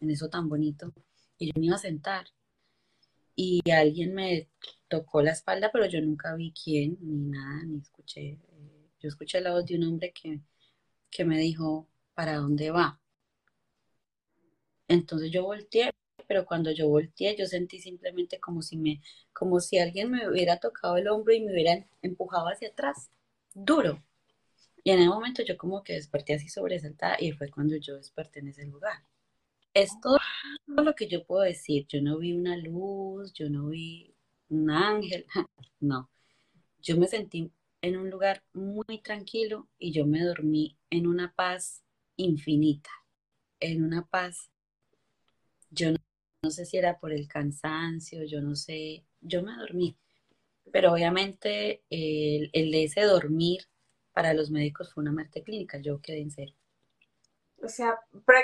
[0.00, 0.92] en eso tan bonito,
[1.38, 2.26] y yo me iba a sentar.
[3.34, 4.48] Y alguien me
[4.88, 8.32] tocó la espalda, pero yo nunca vi quién, ni nada, ni escuché.
[8.32, 10.40] Eh, yo escuché la voz de un hombre que,
[11.10, 13.00] que me dijo, ¿para dónde va?
[14.88, 15.90] Entonces yo volteé,
[16.26, 19.00] pero cuando yo volteé, yo sentí simplemente como si me,
[19.32, 23.10] como si alguien me hubiera tocado el hombro y me hubiera empujado hacia atrás,
[23.54, 24.02] duro.
[24.82, 28.40] Y en ese momento yo como que desperté así sobresaltada y fue cuando yo desperté
[28.40, 29.04] en ese lugar.
[29.74, 30.18] Es todo
[30.66, 31.86] lo que yo puedo decir.
[31.88, 34.14] Yo no vi una luz, yo no vi
[34.48, 35.26] un ángel,
[35.80, 36.10] no.
[36.80, 41.82] Yo me sentí en un lugar muy tranquilo y yo me dormí en una paz
[42.16, 42.90] infinita,
[43.60, 44.50] en una paz.
[45.70, 45.92] Yo
[46.42, 49.96] no, sé si era por el cansancio, yo no sé, yo me dormí.
[50.72, 53.62] Pero obviamente el, el de ese dormir
[54.20, 56.52] para los médicos fue una muerte clínica, yo quedé en cero.
[57.62, 57.98] O sea,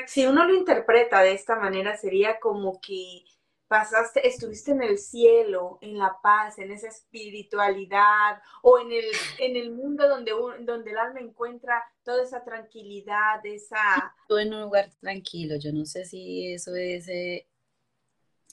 [0.06, 3.24] si uno lo interpreta de esta manera, sería como que
[3.68, 9.04] pasaste, estuviste en el cielo, en la paz, en esa espiritualidad, o en el,
[9.38, 14.14] en el mundo donde, donde el alma encuentra toda esa tranquilidad, esa...
[14.22, 17.48] Estuve en un lugar tranquilo, yo no sé si eso es eh,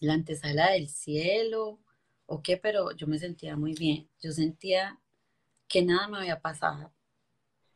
[0.01, 1.79] la antesala del cielo
[2.25, 4.99] o qué, pero yo me sentía muy bien, yo sentía
[5.69, 6.91] que nada me había pasado,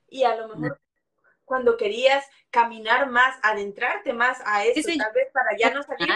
[0.09, 0.79] y a lo mejor
[1.47, 6.09] cuando querías caminar más, adentrarte más a eso, tal vez para ya no salir.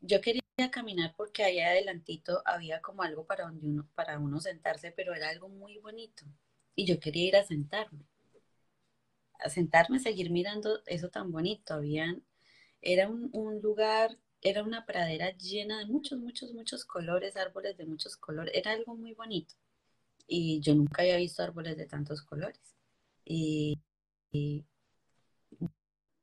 [0.00, 4.92] Yo quería caminar porque ahí adelantito había como algo para donde uno, para uno sentarse,
[4.92, 6.24] pero era algo muy bonito.
[6.76, 8.06] Y yo quería ir a sentarme.
[9.40, 11.74] A sentarme, seguir mirando eso tan bonito.
[11.74, 12.22] Habían,
[12.80, 17.86] era un, un lugar, era una pradera llena de muchos, muchos, muchos colores, árboles de
[17.86, 18.54] muchos colores.
[18.54, 19.56] Era algo muy bonito.
[20.28, 22.75] Y yo nunca había visto árboles de tantos colores.
[23.26, 23.78] Y,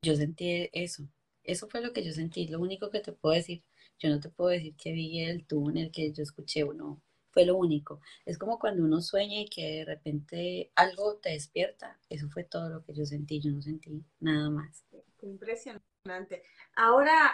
[0.02, 1.04] yo sentí eso.
[1.44, 2.48] Eso fue lo que yo sentí.
[2.48, 3.64] Lo único que te puedo decir,
[4.00, 7.02] yo no te puedo decir que vi el túnel, que yo escuché no.
[7.32, 8.00] Fue lo único.
[8.26, 12.00] Es como cuando uno sueña y que de repente algo te despierta.
[12.10, 13.40] Eso fue todo lo que yo sentí.
[13.40, 14.86] Yo no sentí nada más.
[15.22, 16.44] Impresionante.
[16.76, 17.34] Ahora,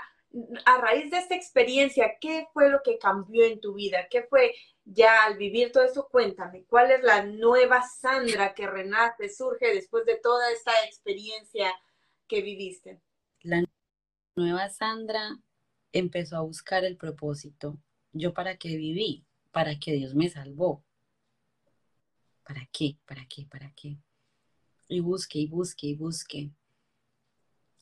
[0.66, 4.08] a raíz de esta experiencia, ¿qué fue lo que cambió en tu vida?
[4.10, 4.54] ¿Qué fue
[4.86, 6.08] ya al vivir todo eso?
[6.10, 11.74] Cuéntame, ¿cuál es la nueva Sandra que renace, surge después de toda esta experiencia
[12.28, 13.02] que viviste?
[13.42, 13.64] La
[14.36, 15.38] nueva Sandra
[15.92, 17.78] empezó a buscar el propósito.
[18.12, 19.26] ¿Yo para qué viví?
[19.52, 20.84] Para que Dios me salvó.
[22.44, 22.98] ¿Para qué?
[23.06, 23.46] ¿Para qué?
[23.46, 23.98] ¿Para qué?
[24.88, 26.52] Y busque y busque y busque.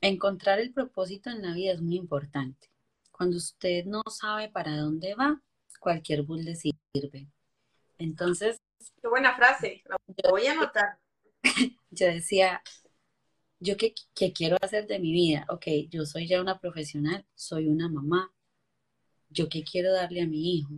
[0.01, 2.69] Encontrar el propósito en la vida es muy importante.
[3.11, 5.41] Cuando usted no sabe para dónde va,
[5.79, 7.27] cualquier bus le sirve.
[7.97, 8.61] Entonces.
[9.01, 10.99] Qué buena frase, la voy a anotar.
[11.89, 12.61] Yo decía,
[13.59, 15.45] ¿yo qué, qué, quiero hacer de mi vida?
[15.49, 18.31] Ok, yo soy ya una profesional, soy una mamá.
[19.29, 20.73] ¿Yo qué quiero darle a mi hijo?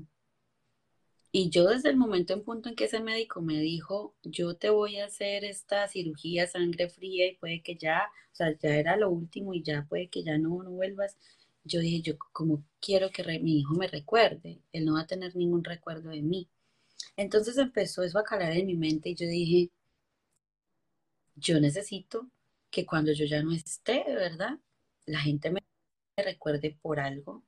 [1.32, 4.70] Y yo desde el momento en punto en que ese médico me dijo, yo te
[4.70, 8.98] voy a hacer esta cirugía sangre fría y puede que ya, o sea, ya era
[8.98, 11.18] lo último y ya puede que ya no, no vuelvas.
[11.64, 15.36] Yo dije, yo como quiero que mi hijo me recuerde, él no va a tener
[15.36, 16.50] ningún recuerdo de mí.
[17.18, 19.72] Entonces empezó eso a calar en mi mente y yo dije,
[21.36, 22.30] yo necesito
[22.70, 24.60] que cuando yo ya no esté, verdad,
[25.06, 25.62] la gente me
[26.18, 27.44] recuerde por algo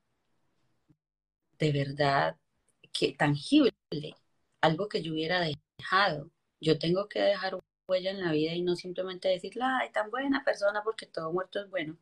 [1.61, 2.37] de verdad
[2.91, 3.73] que tangible,
[4.61, 6.31] algo que yo hubiera dejado.
[6.59, 10.43] Yo tengo que dejar huella en la vida y no simplemente decir, ay, tan buena
[10.43, 11.97] persona porque todo muerto es bueno,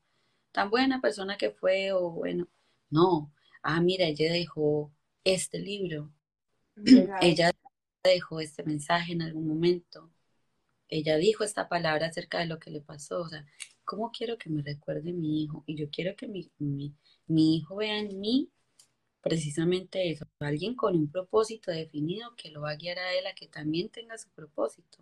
[0.51, 2.47] tan buena persona que fue o bueno.
[2.89, 3.33] No,
[3.63, 4.91] ah, mira, ella dejó
[5.23, 6.11] este libro,
[7.21, 7.51] ella
[8.03, 10.11] dejó este mensaje en algún momento,
[10.89, 13.45] ella dijo esta palabra acerca de lo que le pasó, o sea,
[13.85, 15.63] ¿cómo quiero que me recuerde mi hijo?
[15.67, 16.95] Y yo quiero que mi, mi,
[17.27, 18.49] mi hijo vea en mí
[19.21, 23.33] precisamente eso, alguien con un propósito definido que lo va a guiar a él a
[23.33, 24.99] que también tenga su propósito.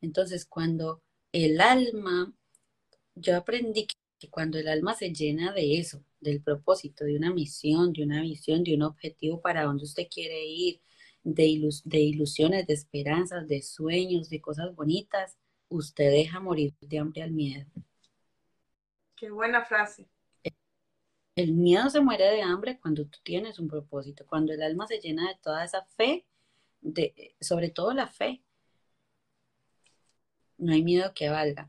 [0.00, 2.32] Entonces, cuando el alma,
[3.14, 3.86] yo aprendí
[4.18, 8.20] que cuando el alma se llena de eso, del propósito, de una misión, de una
[8.22, 10.80] visión, de un objetivo para donde usted quiere ir,
[11.22, 15.36] de, de ilusiones, de esperanzas, de sueños, de cosas bonitas,
[15.68, 17.70] usted deja morir de hambre al miedo.
[19.16, 20.08] Qué buena frase.
[21.40, 24.98] El miedo se muere de hambre cuando tú tienes un propósito, cuando el alma se
[25.00, 26.26] llena de toda esa fe,
[26.82, 28.42] de, sobre todo la fe.
[30.58, 31.66] No hay miedo que valga.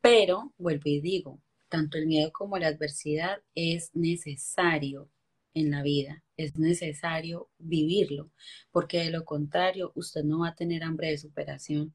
[0.00, 5.10] Pero, vuelvo y digo, tanto el miedo como la adversidad es necesario
[5.52, 8.30] en la vida, es necesario vivirlo,
[8.70, 11.92] porque de lo contrario usted no va a tener hambre de superación.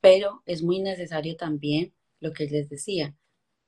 [0.00, 3.16] Pero es muy necesario también lo que les decía,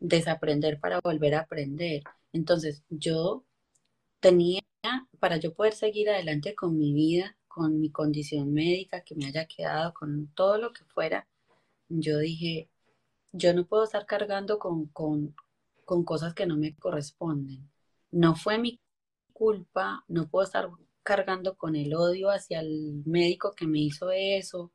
[0.00, 2.02] desaprender para volver a aprender.
[2.32, 3.44] Entonces, yo
[4.20, 4.62] tenía,
[5.20, 9.46] para yo poder seguir adelante con mi vida, con mi condición médica, que me haya
[9.46, 11.26] quedado, con todo lo que fuera,
[11.88, 12.68] yo dije,
[13.32, 15.34] yo no puedo estar cargando con, con,
[15.84, 17.70] con cosas que no me corresponden.
[18.10, 18.80] No fue mi
[19.32, 20.70] culpa, no puedo estar
[21.02, 24.72] cargando con el odio hacia el médico que me hizo eso.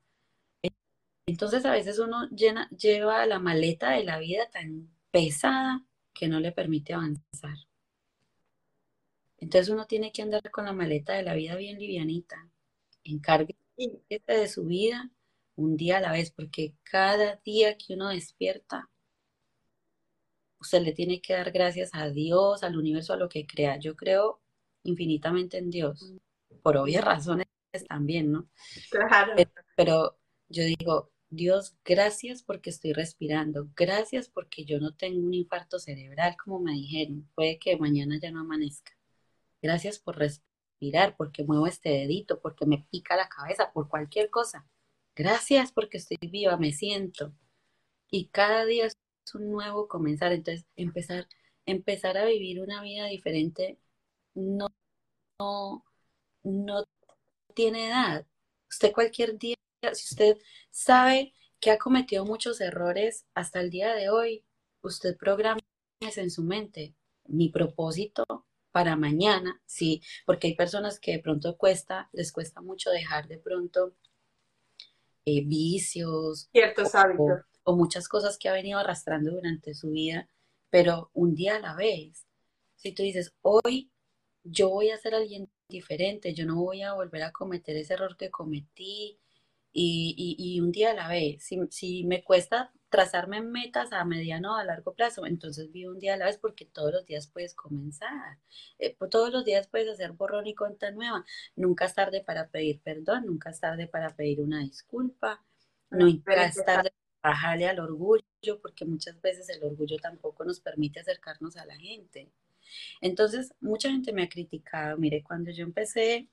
[1.26, 6.40] Entonces a veces uno llena, lleva la maleta de la vida tan pesada que no
[6.40, 7.56] le permite avanzar.
[9.38, 12.48] Entonces uno tiene que andar con la maleta de la vida bien livianita.
[13.04, 13.56] Encargue
[14.26, 15.10] de su vida
[15.56, 18.88] un día a la vez, porque cada día que uno despierta,
[20.60, 23.78] usted le tiene que dar gracias a Dios, al universo, a lo que crea.
[23.78, 24.40] Yo creo
[24.84, 26.14] infinitamente en Dios,
[26.62, 27.46] por obvias razones
[27.88, 28.48] también, ¿no?
[28.90, 29.34] Claro.
[29.76, 35.78] pero yo digo, Dios, gracias porque estoy respirando, gracias porque yo no tengo un infarto
[35.78, 38.92] cerebral, como me dijeron, puede que mañana ya no amanezca.
[39.62, 44.66] Gracias por respirar, porque muevo este dedito, porque me pica la cabeza, por cualquier cosa.
[45.16, 47.32] Gracias porque estoy viva, me siento.
[48.10, 48.96] Y cada día es
[49.34, 51.28] un nuevo comenzar, entonces empezar,
[51.66, 53.78] empezar a vivir una vida diferente
[54.34, 54.68] no,
[55.40, 55.84] no,
[56.44, 56.84] no
[57.54, 58.26] tiene edad.
[58.70, 59.56] Usted cualquier día
[59.92, 60.38] si usted
[60.70, 64.44] sabe que ha cometido muchos errores hasta el día de hoy,
[64.82, 65.60] usted programa
[66.00, 66.94] en su mente
[67.26, 68.24] mi propósito
[68.72, 73.38] para mañana, sí, porque hay personas que de pronto cuesta, les cuesta mucho dejar de
[73.38, 73.94] pronto
[75.24, 80.28] eh, vicios, ciertos hábitos o muchas cosas que ha venido arrastrando durante su vida,
[80.70, 82.26] pero un día a la vez.
[82.74, 83.92] Si tú dices, hoy
[84.42, 88.16] yo voy a ser alguien diferente, yo no voy a volver a cometer ese error
[88.16, 89.20] que cometí,
[89.72, 91.48] y, un día a la vez.
[91.70, 96.14] Si, me cuesta trazarme metas a mediano o a largo plazo, entonces vivo un día
[96.14, 98.38] a la vez porque todos los días puedes comenzar.
[98.78, 101.24] Eh, todos los días puedes hacer borrón y cuenta nueva.
[101.56, 105.42] Nunca es tarde para pedir perdón, nunca es tarde para pedir una disculpa,
[105.90, 106.92] nunca es tarde
[107.22, 108.24] bajarle al orgullo,
[108.60, 112.30] porque muchas veces el orgullo tampoco nos permite acercarnos a la gente.
[113.00, 116.28] Entonces, mucha gente me ha criticado, mire, cuando yo empecé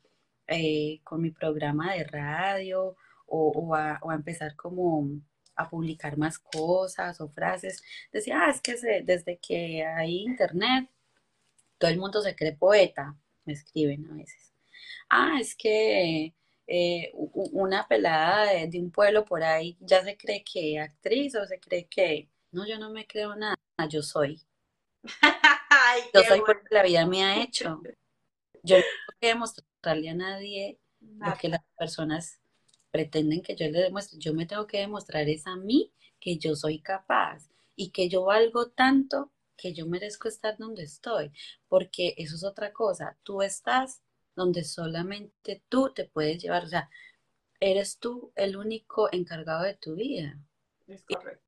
[0.48, 2.96] eh, con mi programa de radio
[3.30, 5.08] o, a, empezar como
[5.56, 10.90] a publicar más cosas o frases, decía, ah, es que desde que hay internet,
[11.78, 13.16] todo el mundo se cree poeta,
[13.46, 14.54] me escriben a veces.
[15.10, 16.34] Ah, es que
[16.68, 21.60] eh, una pelada de, un pueblo por ahí ya se cree que actriz o se
[21.60, 22.30] cree que...
[22.52, 23.58] No, yo no me creo nada,
[23.90, 24.42] yo soy.
[26.14, 27.82] yo soy porque la vida me ha hecho.
[28.64, 32.39] Yo no tengo que demostrarle a nadie lo que las personas
[32.92, 34.20] pretenden que yo le demuestre.
[34.20, 38.24] Yo me tengo que demostrar es a mí que yo soy capaz y que yo
[38.24, 41.32] valgo tanto que yo merezco estar donde estoy,
[41.68, 43.18] porque eso es otra cosa.
[43.24, 44.02] Tú estás
[44.36, 46.90] donde solamente tú te puedes llevar, o sea,
[47.60, 50.40] eres tú el único encargado de tu vida.
[50.88, 51.44] Es correcto.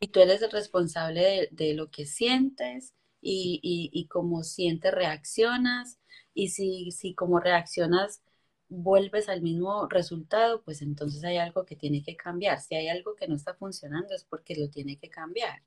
[0.00, 3.60] Y, tú eres el responsable de, lo que sientes y,
[3.92, 5.98] y, como sientes reaccionas
[6.32, 8.22] y si, si como reaccionas
[8.68, 12.60] vuelves al mismo resultado, pues entonces hay algo que tiene que cambiar.
[12.60, 15.62] Si hay algo que no está funcionando es porque lo tiene que cambiar.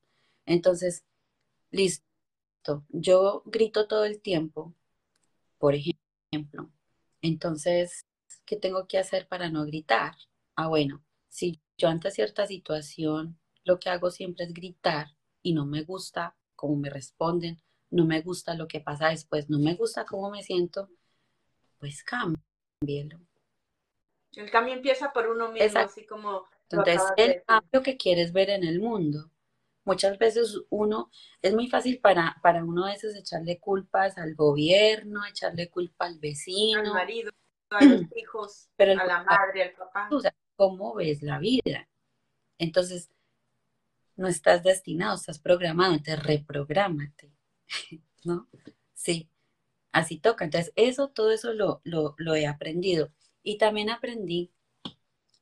[0.45, 1.03] Entonces,
[1.71, 2.05] listo,
[2.89, 4.75] yo grito todo el tiempo,
[5.57, 6.71] por ejemplo.
[7.21, 8.05] Entonces,
[8.45, 10.15] ¿qué tengo que hacer para no gritar?
[10.55, 15.07] Ah, bueno, si yo ante cierta situación lo que hago siempre es gritar
[15.41, 19.59] y no me gusta cómo me responden, no me gusta lo que pasa después, no
[19.59, 20.89] me gusta cómo me siento,
[21.79, 22.03] pues
[22.81, 26.45] El cambio empieza por uno mismo, así como...
[26.69, 29.29] Entonces, el cambio que quieres ver en el mundo.
[29.83, 31.11] Muchas veces uno,
[31.41, 36.19] es muy fácil para, para uno a veces echarle culpas al gobierno, echarle culpa al
[36.19, 36.79] vecino.
[36.79, 37.31] Al marido,
[37.71, 40.07] a los hijos, a la madre, al papá.
[40.11, 41.89] O sea, ¿cómo ves la vida?
[42.57, 43.09] Entonces,
[44.15, 47.33] no estás destinado, estás programado, entonces reprográmate,
[48.23, 48.47] ¿no?
[48.93, 49.29] Sí,
[49.91, 50.45] así toca.
[50.45, 53.11] Entonces, eso, todo eso lo, lo, lo he aprendido.
[53.43, 54.51] Y también aprendí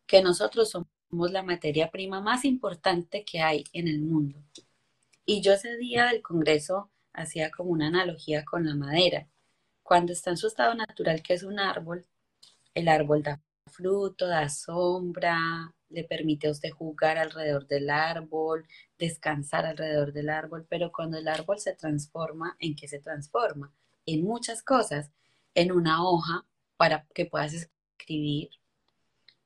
[0.08, 4.40] que nosotros somos la materia prima más importante que hay en el mundo.
[5.26, 9.28] Y yo ese día del Congreso hacía como una analogía con la madera.
[9.84, 12.06] Cuando está en su estado natural, que es un árbol,
[12.74, 18.66] el árbol da fruto, da sombra, le permite a usted jugar alrededor del árbol,
[18.98, 23.72] descansar alrededor del árbol, pero cuando el árbol se transforma, ¿en qué se transforma?
[24.12, 25.12] En muchas cosas,
[25.54, 26.44] en una hoja
[26.78, 28.50] para que puedas escribir,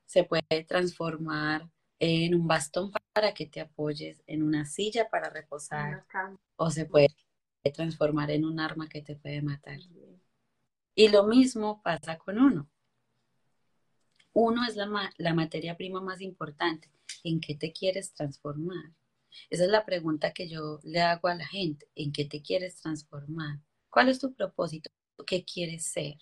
[0.05, 6.05] se puede transformar en un bastón para que te apoyes, en una silla para reposar,
[6.55, 7.09] o se puede
[7.73, 9.79] transformar en un arma que te puede matar.
[10.95, 12.69] Y lo mismo pasa con uno.
[14.31, 16.89] Uno es la, la materia prima más importante.
[17.25, 18.93] ¿En qué te quieres transformar?
[19.49, 21.89] Esa es la pregunta que yo le hago a la gente.
[21.95, 23.59] ¿En qué te quieres transformar?
[23.93, 24.89] ¿Cuál es tu propósito?
[25.27, 26.17] ¿Qué quieres ser?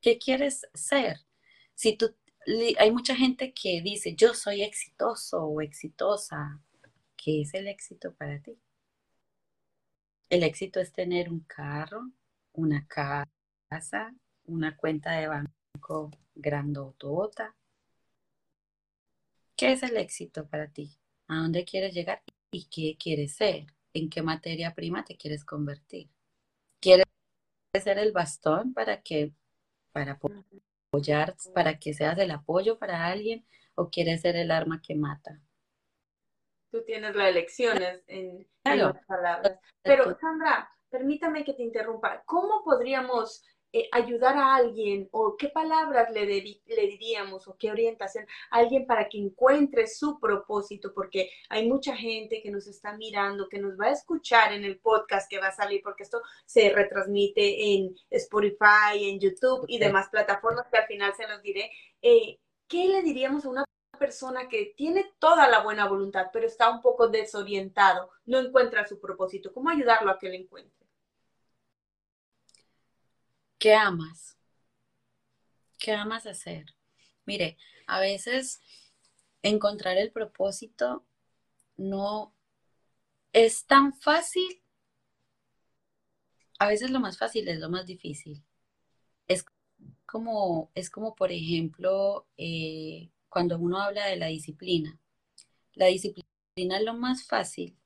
[0.00, 1.18] ¿Qué quieres ser?
[1.74, 2.16] Si tú,
[2.78, 6.62] hay mucha gente que dice, yo soy exitoso o exitosa,
[7.14, 8.58] ¿qué es el éxito para ti?
[10.30, 12.10] El éxito es tener un carro,
[12.54, 14.14] una casa,
[14.46, 17.54] una cuenta de banco grandotota.
[19.56, 20.98] ¿Qué es el éxito para ti?
[21.26, 23.66] ¿A dónde quieres llegar y qué quieres ser?
[23.98, 26.08] ¿En qué materia prima te quieres convertir?
[26.80, 27.06] ¿Quieres
[27.74, 29.32] ser el bastón para que
[29.92, 33.44] para apoyar para que seas el apoyo para alguien
[33.74, 35.40] o quieres ser el arma que mata?
[36.70, 39.58] Tú tienes las elecciones en, las palabras.
[39.82, 42.22] Pero Sandra, permítame que te interrumpa.
[42.24, 43.42] ¿Cómo podríamos
[43.72, 48.86] eh, ayudar a alguien o qué palabras le, le diríamos o qué orientación a alguien
[48.86, 53.78] para que encuentre su propósito, porque hay mucha gente que nos está mirando, que nos
[53.78, 57.94] va a escuchar en el podcast que va a salir, porque esto se retransmite en
[58.10, 61.70] Spotify, en YouTube y demás plataformas que al final se los diré.
[62.00, 63.64] Eh, ¿Qué le diríamos a una
[63.98, 68.98] persona que tiene toda la buena voluntad, pero está un poco desorientado, no encuentra su
[68.98, 69.52] propósito?
[69.52, 70.87] ¿Cómo ayudarlo a que lo encuentre?
[73.58, 74.36] ¿Qué amas?
[75.78, 76.66] ¿Qué amas hacer?
[77.26, 77.56] Mire,
[77.86, 78.60] a veces
[79.42, 81.04] encontrar el propósito
[81.76, 82.34] no
[83.32, 84.62] es tan fácil.
[86.58, 88.44] A veces lo más fácil es lo más difícil.
[89.28, 89.44] Es
[90.06, 94.98] como, es como por ejemplo, eh, cuando uno habla de la disciplina.
[95.74, 97.76] La disciplina es lo más fácil,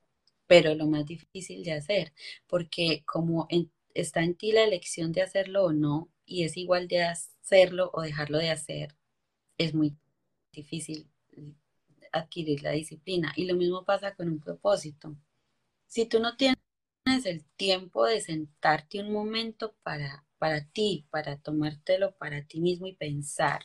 [0.47, 2.12] pero lo más difícil de hacer,
[2.47, 6.88] porque como en está en ti la elección de hacerlo o no, y es igual
[6.88, 8.97] de hacerlo o dejarlo de hacer.
[9.59, 9.97] Es muy
[10.53, 11.09] difícil
[12.12, 13.32] adquirir la disciplina.
[13.36, 15.16] Y lo mismo pasa con un propósito.
[15.86, 16.59] Si tú no tienes
[17.24, 22.95] el tiempo de sentarte un momento para, para ti, para tomártelo para ti mismo y
[22.95, 23.62] pensar,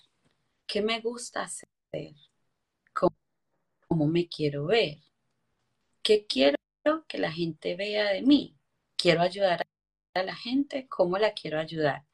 [0.65, 1.67] ¿qué me gusta hacer?
[2.93, 4.97] ¿Cómo, me quiero ver?
[6.01, 6.57] ¿Qué quiero
[7.07, 8.57] que la gente vea de mí?
[8.97, 9.65] ¿Quiero ayudar
[10.17, 10.87] a la gente?
[10.89, 12.05] ¿Cómo la quiero ayudar?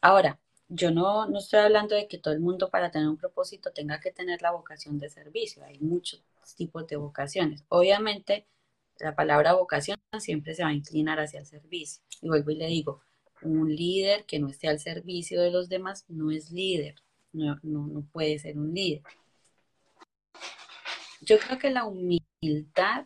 [0.00, 3.72] Ahora, yo no, no estoy hablando de que todo el mundo para tener un propósito
[3.72, 5.64] tenga que tener la vocación de servicio.
[5.64, 6.22] Hay muchos
[6.56, 7.64] tipos de vocaciones.
[7.68, 8.46] Obviamente,
[8.98, 12.02] la palabra vocación siempre se va a inclinar hacia el servicio.
[12.20, 13.02] Y vuelvo y le digo,
[13.42, 16.96] un líder que no esté al servicio de los demás no es líder,
[17.32, 19.02] no, no, puede ser un líder.
[21.20, 23.04] Yo creo que la humildad,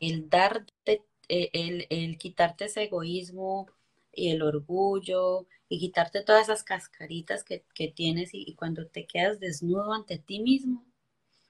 [0.00, 3.68] el darte, el, el quitarte ese egoísmo
[4.12, 7.64] y el orgullo y quitarte todas esas cascaritas que,
[7.94, 10.84] tienes y, cuando te quedas desnudo ante ti mismo,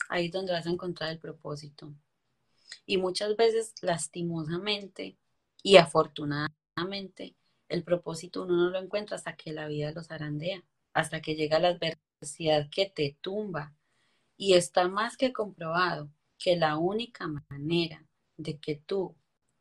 [0.09, 1.93] ahí es donde vas a encontrar el propósito.
[2.87, 5.17] Y muchas veces, lastimosamente
[5.63, 7.35] y afortunadamente,
[7.69, 10.63] el propósito uno no lo encuentra hasta que la vida los arandea,
[10.93, 13.75] hasta que llega la adversidad que te tumba.
[14.37, 18.05] Y está más que comprobado que la única manera
[18.37, 19.15] de que tú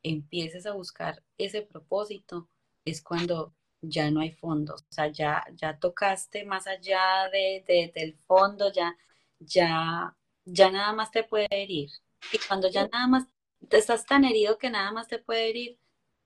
[0.04, 2.50] empieces a buscar ese propósito
[2.86, 8.18] es cuando ya no hay fondos, o sea, ya, ya tocaste más allá de, del
[8.28, 8.97] fondo, ya,
[9.39, 11.89] ya, ya nada más te puede herir.
[12.34, 13.28] Y cuando ya nada más
[13.68, 15.80] te estás tan herido que nada más te puede herir,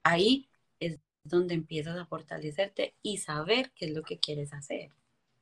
[0.03, 0.49] ahí
[0.80, 4.91] es donde empiezas a fortalecerte y saber qué es lo que quieres hacer.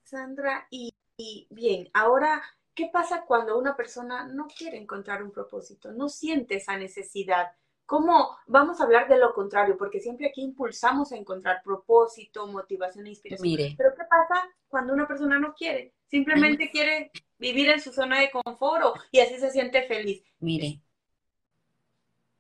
[0.04, 2.42] Sandra, y, y bien, ahora,
[2.76, 7.54] ¿qué pasa cuando una persona no quiere encontrar un propósito, no siente esa necesidad?
[7.92, 9.78] ¿Cómo vamos a hablar de lo contrario?
[9.78, 13.46] Porque siempre aquí impulsamos a encontrar propósito, motivación e inspiración.
[13.46, 13.76] Mire.
[13.78, 15.94] Pero ¿qué pasa cuando una persona no quiere?
[16.08, 20.24] Simplemente quiere vivir en su zona de confort y así se siente feliz.
[20.40, 20.82] Mire,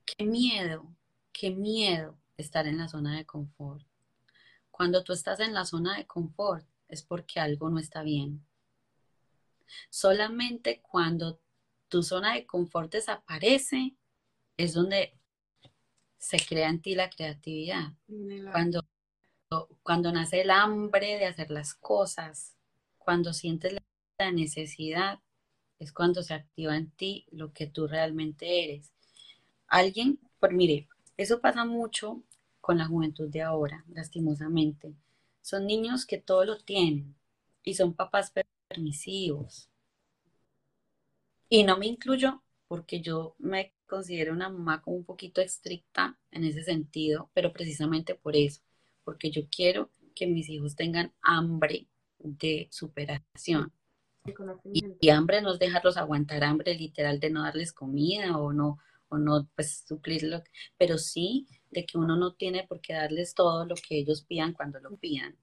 [0.05, 0.95] qué miedo,
[1.33, 3.85] qué miedo estar en la zona de confort.
[4.71, 8.47] Cuando tú estás en la zona de confort es porque algo no está bien.
[9.89, 11.41] Solamente cuando
[11.89, 13.97] tu zona de confort desaparece
[14.55, 15.17] es donde
[16.21, 17.93] se crea en ti la creatividad.
[18.51, 18.85] Cuando,
[19.81, 22.55] cuando nace el hambre de hacer las cosas,
[22.99, 23.75] cuando sientes
[24.19, 25.19] la necesidad,
[25.79, 28.93] es cuando se activa en ti lo que tú realmente eres.
[29.67, 32.21] Alguien, por mire, eso pasa mucho
[32.61, 34.93] con la juventud de ahora, lastimosamente.
[35.41, 37.15] Son niños que todo lo tienen
[37.63, 38.31] y son papás
[38.67, 39.69] permisivos.
[41.49, 46.45] Y no me incluyo porque yo me considero una mamá como un poquito estricta en
[46.45, 48.61] ese sentido, pero precisamente por eso,
[49.03, 51.87] porque yo quiero que mis hijos tengan hambre
[52.17, 53.73] de superación.
[55.01, 58.77] Y, hambre no es dejarlos aguantar hambre literal de no darles comida o no,
[59.09, 60.41] o no pues suplirlo,
[60.77, 64.53] pero sí de que uno no tiene por qué darles todo lo que ellos pidan
[64.53, 65.35] cuando lo pidan.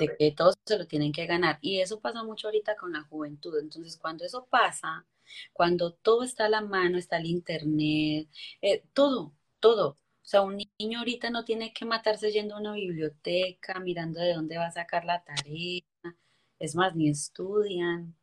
[0.00, 1.58] De que todos se lo tienen que ganar.
[1.60, 3.58] Y eso pasa mucho ahorita con la juventud.
[3.58, 5.06] Entonces, cuando eso pasa,
[5.52, 8.28] cuando todo está a la mano, está el internet,
[8.62, 9.90] eh, todo, todo.
[9.90, 14.34] O sea, un niño ahorita no tiene que matarse yendo a una biblioteca, mirando de
[14.34, 15.82] dónde va a sacar la tarea.
[16.58, 18.14] Es más, ni estudian.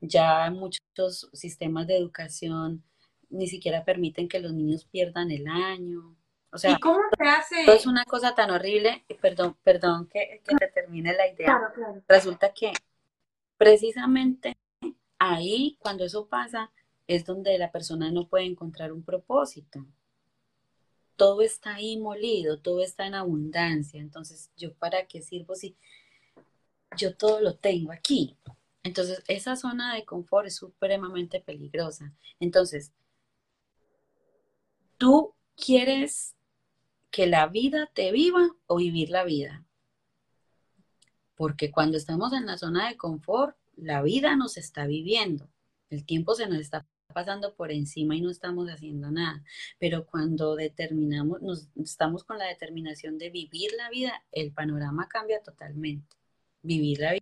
[0.00, 2.82] Ya muchos sistemas de educación
[3.30, 6.16] ni siquiera permiten que los niños pierdan el año.
[6.50, 7.74] O sea, ¿Y cómo se hace?
[7.74, 11.58] Es una cosa tan horrible, perdón, perdón que, que te termine la idea.
[12.06, 12.72] Resulta que
[13.56, 14.56] precisamente
[15.30, 16.72] ahí, cuando eso pasa,
[17.06, 19.86] es donde la persona no puede encontrar un propósito.
[21.16, 24.00] Todo está ahí molido, todo está en abundancia.
[24.00, 25.76] Entonces, ¿yo para qué sirvo si
[26.96, 28.36] yo todo lo tengo aquí?
[28.82, 32.12] Entonces, esa zona de confort es supremamente peligrosa.
[32.40, 32.92] Entonces,
[34.98, 36.34] tú quieres
[37.12, 39.64] que la vida te viva o vivir la vida.
[41.36, 45.48] Porque cuando estamos en la zona de confort, la vida nos está viviendo,
[45.90, 49.44] el tiempo se nos está pasando por encima y no estamos haciendo nada.
[49.78, 55.42] Pero cuando determinamos, nos, estamos con la determinación de vivir la vida, el panorama cambia
[55.42, 56.16] totalmente.
[56.62, 57.18] Vivir la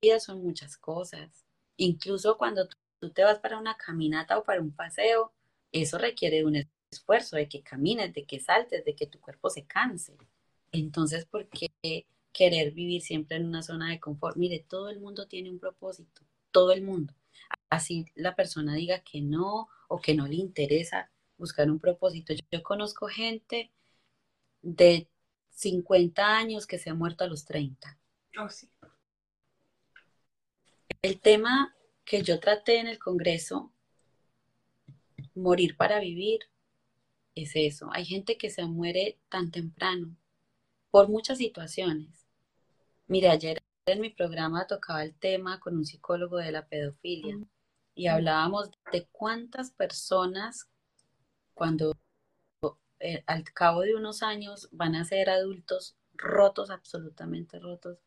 [0.00, 1.44] vida son muchas cosas.
[1.76, 2.68] Incluso cuando
[3.00, 5.32] tú te vas para una caminata o para un paseo,
[5.72, 9.66] eso requiere un esfuerzo de que camines, de que saltes, de que tu cuerpo se
[9.66, 10.16] canse.
[10.72, 12.06] Entonces, ¿por qué
[12.36, 14.36] querer vivir siempre en una zona de confort.
[14.36, 16.20] Mire, todo el mundo tiene un propósito,
[16.50, 17.14] todo el mundo.
[17.70, 22.34] Así la persona diga que no o que no le interesa buscar un propósito.
[22.50, 23.72] Yo, conozco gente
[24.60, 25.08] de
[25.50, 27.98] 50 años que se ha muerto a los 30.
[28.38, 28.68] Oh, sí.
[31.00, 31.74] El tema
[32.04, 33.72] que yo traté en el Congreso,
[35.34, 36.40] morir para vivir,
[37.34, 37.88] es eso.
[37.92, 40.14] Hay gente que se muere tan temprano
[40.90, 42.25] por muchas situaciones.
[43.08, 47.38] Mire, ayer en mi programa tocaba el tema con un psicólogo de la pedofilia
[47.94, 50.68] y hablábamos de cuántas personas
[51.54, 51.92] cuando
[52.98, 57.98] eh, al cabo de unos años van a ser adultos rotos, absolutamente rotos,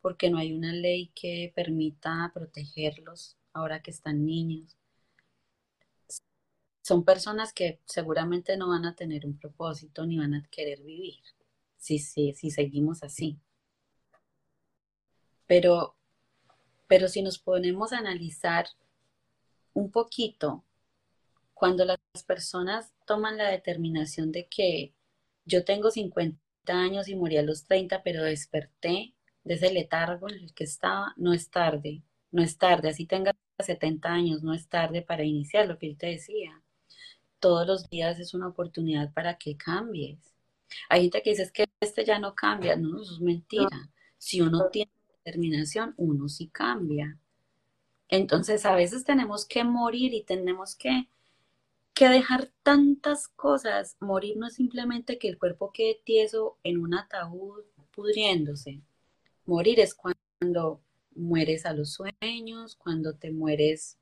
[0.00, 4.76] porque no hay una ley que permita protegerlos ahora que están niños.
[6.82, 11.16] Son personas que seguramente no van a tener un propósito ni van a querer vivir
[11.76, 13.40] si, si, si seguimos así.
[15.46, 15.96] Pero,
[16.86, 18.66] pero si nos ponemos a analizar
[19.72, 20.64] un poquito,
[21.52, 24.92] cuando las personas toman la determinación de que
[25.44, 26.38] yo tengo 50
[26.68, 29.14] años y morí a los 30, pero desperté
[29.44, 33.34] de ese letargo en el que estaba, no es tarde, no es tarde, así tenga
[33.58, 36.60] 70 años, no es tarde para iniciar lo que él te decía.
[37.38, 40.18] Todos los días es una oportunidad para que cambies.
[40.88, 43.90] Hay gente que dice es que este ya no cambia, no, eso es mentira.
[44.18, 44.90] Si uno tiene
[45.24, 47.18] determinación, uno sí cambia.
[48.08, 51.08] Entonces a veces tenemos que morir y tenemos que
[51.94, 53.96] que dejar tantas cosas.
[54.00, 57.62] Morir no es simplemente que el cuerpo quede tieso en un ataúd
[57.92, 58.82] pudriéndose.
[59.46, 60.82] Morir es cuando
[61.14, 63.98] mueres a los sueños, cuando te mueres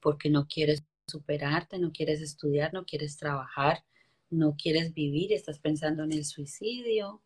[0.00, 3.84] porque no quieres superarte, no quieres estudiar, no quieres trabajar,
[4.30, 7.20] no quieres vivir, estás pensando en el suicidio.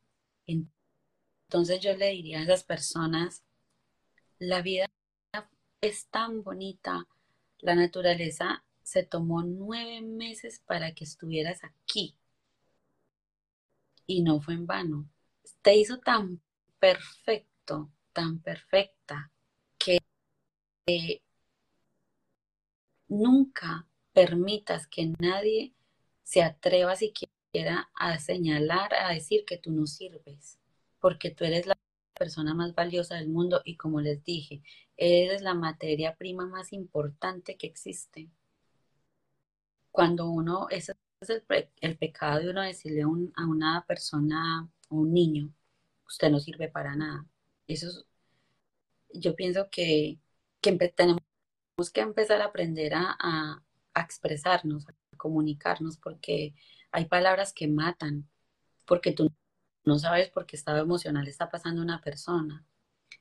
[1.49, 3.43] Entonces yo le diría a esas personas,
[4.39, 4.85] la vida
[5.81, 7.07] es tan bonita,
[7.61, 12.15] la naturaleza se tomó nueve meses para que estuvieras aquí.
[14.07, 15.09] Y no fue en vano.
[15.63, 16.43] Te hizo tan
[16.79, 19.33] perfecto, tan perfecta,
[19.79, 20.03] que
[23.09, 25.73] nunca permitas que nadie
[26.25, 30.59] se atreva siquiera a señalar, a decir que tú no sirves,
[31.01, 31.79] porque tú eres la
[32.15, 34.63] persona más valiosa del mundo y como les dije,
[34.97, 38.29] eres la materia prima más importante que existe
[39.99, 41.43] cuando uno, ese es
[41.81, 45.53] el, pecado de uno decirle a una persona, a un niño,
[46.07, 47.27] usted no sirve para nada.
[47.67, 48.05] Eso es,
[49.13, 50.21] yo pienso que,
[50.61, 51.21] tenemos
[51.93, 53.63] que empezar a aprender a, a,
[54.01, 56.55] expresarnos, a comunicarnos, porque
[56.93, 58.29] hay palabras que matan,
[58.87, 59.33] porque tú
[59.85, 62.65] no sabes por qué estado emocional está pasando una persona.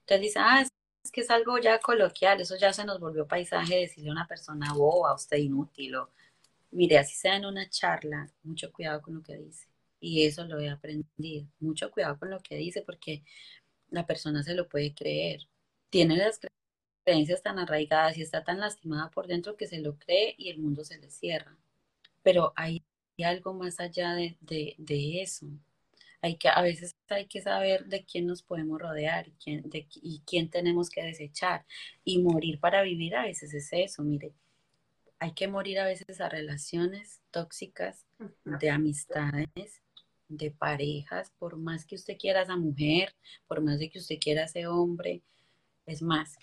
[0.02, 0.72] Entonces dice, ah, es,
[1.12, 4.74] que es algo ya coloquial, eso ya se nos volvió paisaje decirle a una persona
[4.74, 6.10] boba, usted inútil, o
[6.72, 9.68] Mire, así sea en una charla, mucho cuidado con lo que dice.
[10.00, 11.48] Y eso lo he aprendido.
[11.60, 13.24] Mucho cuidado con lo que dice porque
[13.90, 15.48] la persona se lo puede creer.
[15.90, 16.40] Tiene las
[17.04, 20.60] creencias tan arraigadas y está tan lastimada por dentro que se lo cree y el
[20.60, 21.58] mundo se le cierra.
[22.24, 22.84] Pero hay
[23.24, 24.38] algo más allá de,
[25.22, 25.48] eso.
[26.22, 29.70] Hay que, a veces hay que saber de quién nos podemos rodear y quién,
[30.02, 31.66] y quién tenemos que desechar.
[32.04, 34.34] Y morir para vivir a veces es eso, mire
[35.20, 38.06] hay que morir a veces a relaciones tóxicas,
[38.44, 39.82] de amistades,
[40.28, 43.16] de parejas, por más que usted quiera a esa mujer,
[43.48, 45.24] por más de que usted quiera a ese hombre,
[45.86, 46.38] es más,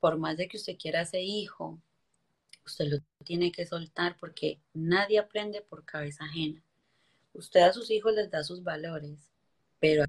[0.00, 1.80] por más de que usted quiera a ese hijo,
[2.64, 6.62] usted lo tiene que soltar porque nadie aprende por cabeza ajena.
[7.32, 9.30] Usted a sus hijos les da sus valores,
[9.78, 10.04] pero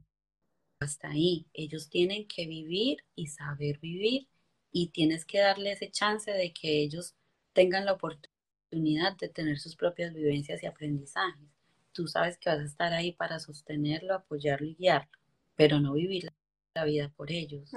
[0.80, 4.28] hasta ahí, ellos tienen que vivir y saber vivir
[4.72, 7.16] y tienes que darle ese chance de que ellos
[7.54, 11.48] tengan la oportunidad de tener sus propias vivencias y aprendizajes.
[11.92, 15.12] Tú sabes que vas a estar ahí para sostenerlo, apoyarlo y guiarlo,
[15.56, 16.32] pero no vivir
[16.74, 17.72] la vida por ellos.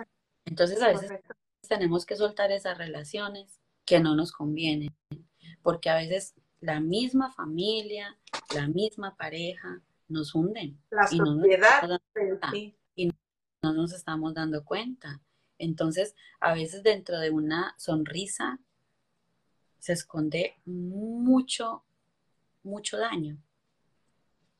[0.44, 1.10] Entonces a veces
[1.68, 4.94] tenemos que soltar esas relaciones que no nos convienen,
[5.62, 6.34] porque a veces
[6.64, 8.18] la misma familia,
[8.54, 10.80] la misma pareja nos hunden.
[10.90, 11.42] La y no
[12.96, 13.12] y
[13.62, 15.20] no nos estamos dando cuenta.
[15.58, 18.58] Entonces, a veces dentro de una sonrisa
[19.78, 21.84] se esconde mucho,
[22.62, 23.36] mucho daño.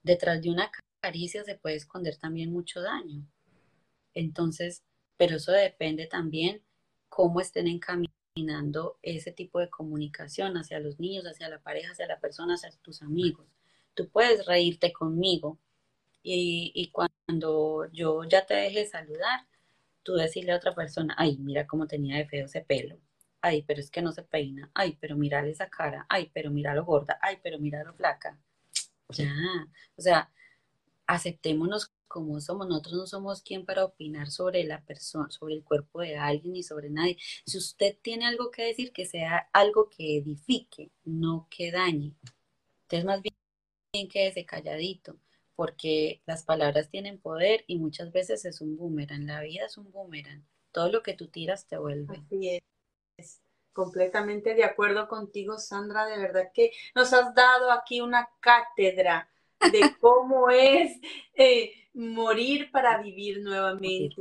[0.02, 3.26] Detrás de una caricia se puede esconder también mucho daño.
[4.12, 4.84] Entonces,
[5.16, 6.62] pero eso depende también
[7.08, 7.66] cómo estén
[9.02, 13.00] ese tipo de comunicación hacia los niños, hacia la pareja, hacia la persona, hacia tus
[13.02, 13.46] amigos.
[13.94, 15.58] Tú puedes reírte conmigo
[16.22, 19.46] y, y cuando yo ya te deje saludar,
[20.02, 22.98] tú decirle a otra persona, ay, mira cómo tenía de feo ese pelo.
[23.40, 26.74] Ay, pero es que no se peina, ay, pero mira esa cara, ay, pero mira
[26.74, 28.36] lo gorda, ay, pero mira lo flaca.
[29.10, 29.32] Ya,
[29.96, 30.30] o sea,
[31.06, 32.68] aceptémonos como somos.
[32.68, 36.62] Nosotros no somos quien para opinar sobre la persona, sobre el cuerpo de alguien ni
[36.62, 37.18] sobre nadie.
[37.44, 42.14] Si usted tiene algo que decir, que sea algo que edifique, no que dañe.
[42.82, 45.16] Entonces, más bien, quédese calladito,
[45.56, 49.26] porque las palabras tienen poder y muchas veces es un boomerang.
[49.26, 50.46] La vida es un boomerang.
[50.70, 52.16] Todo lo que tú tiras te vuelve.
[52.16, 52.60] Así
[53.18, 53.40] es.
[53.72, 56.06] Completamente de acuerdo contigo, Sandra.
[56.06, 59.28] De verdad que nos has dado aquí una cátedra
[59.70, 60.98] de cómo es
[61.34, 64.14] eh, morir para vivir nuevamente.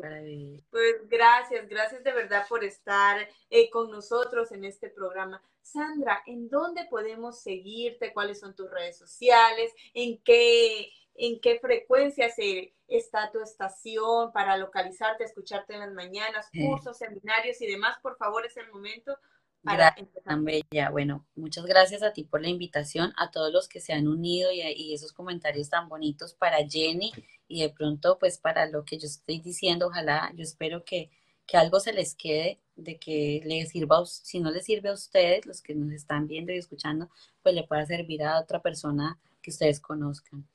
[0.69, 5.41] Pues gracias, gracias de verdad por estar eh, con nosotros en este programa.
[5.61, 8.13] Sandra, ¿en dónde podemos seguirte?
[8.13, 9.73] ¿Cuáles son tus redes sociales?
[9.93, 16.49] ¿En qué, en qué frecuencia se, está tu estación para localizarte, escucharte en las mañanas,
[16.51, 17.97] cursos, seminarios y demás?
[18.01, 19.17] Por favor, es el momento
[19.63, 20.89] Gracias, tan bella.
[20.91, 24.51] Bueno, muchas gracias a ti por la invitación, a todos los que se han unido
[24.51, 27.13] y, esos comentarios tan bonitos para Jenny
[27.47, 31.11] y de pronto pues para lo que yo estoy diciendo, ojalá, yo espero que,
[31.45, 35.45] que algo se les quede, de que les sirva, si no les sirve a ustedes,
[35.45, 37.09] los que nos están viendo y escuchando,
[37.41, 40.45] pues le pueda servir a otra persona que ustedes conozcan.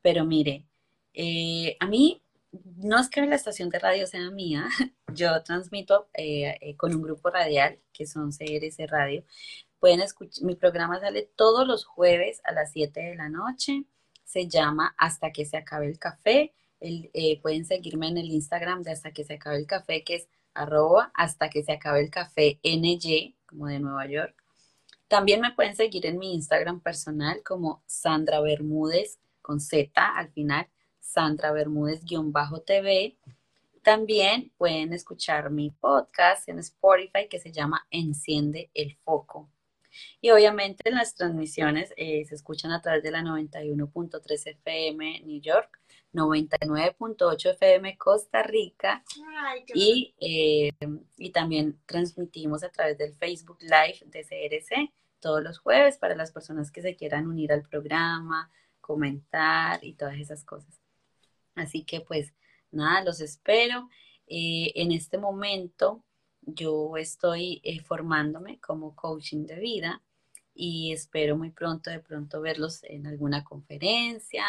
[0.00, 0.66] Pero mire,
[1.12, 2.21] eh, a mí
[2.52, 4.66] no es que la estación de radio sea mía,
[5.14, 9.24] yo transmito eh, eh, con un grupo radial que son CRC Radio.
[9.78, 13.84] Pueden escuchar, mi programa sale todos los jueves a las 7 de la noche.
[14.24, 16.54] Se llama Hasta que se acabe el café.
[16.80, 20.28] Eh, pueden seguirme en el Instagram de Hasta que se acabe el café, que es
[20.54, 24.34] arroba hasta que se acabe el café NY, como de Nueva York.
[25.08, 30.68] También me pueden seguir en mi Instagram personal como Sandra Bermúdez con Z al final
[31.12, 33.16] Sandra Bermúdez-TV.
[33.82, 39.50] También pueden escuchar mi podcast en Spotify que se llama Enciende el Foco.
[40.22, 45.80] Y obviamente las transmisiones eh, se escuchan a través de la 91.3 FM New York,
[46.14, 49.04] 99.8 FM Costa Rica
[49.74, 50.70] y, eh,
[51.18, 56.32] y también transmitimos a través del Facebook Live de CRC todos los jueves para las
[56.32, 58.50] personas que se quieran unir al programa,
[58.80, 60.81] comentar y todas esas cosas.
[61.54, 62.32] Así que pues
[62.70, 63.88] nada, los espero.
[64.26, 66.04] Eh, en este momento
[66.42, 70.02] yo estoy eh, formándome como coaching de vida
[70.54, 74.44] y espero muy pronto de pronto verlos en alguna conferencia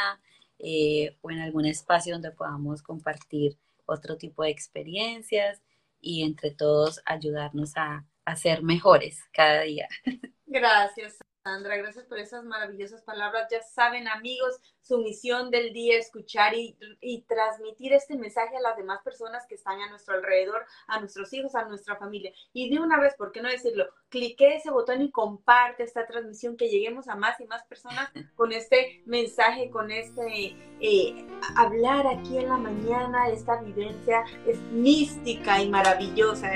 [0.60, 5.62] eh, o en algún espacio donde podamos compartir otro tipo de experiencias
[5.99, 9.88] y entre todos ayudarnos a, a ser mejores cada día.
[10.45, 11.23] Gracias.
[11.44, 13.50] Sandra, gracias por esas maravillosas palabras.
[13.52, 16.78] Ya saben, amigos, su misión del día es escuchar y,
[17.28, 21.54] transmitir este mensaje a las demás personas que están a nuestro alrededor, a nuestros hijos,
[21.56, 22.32] a nuestra familia.
[22.54, 23.89] Y de una vez, ¿por qué no decirlo?
[24.08, 28.54] Clique ese botón y comparte esta transmisión, que lleguemos a más y más personas con
[28.54, 31.28] este mensaje, con este eh,
[31.58, 33.28] hablar aquí en la mañana.
[33.28, 36.50] Esta vivencia es mística y maravillosa.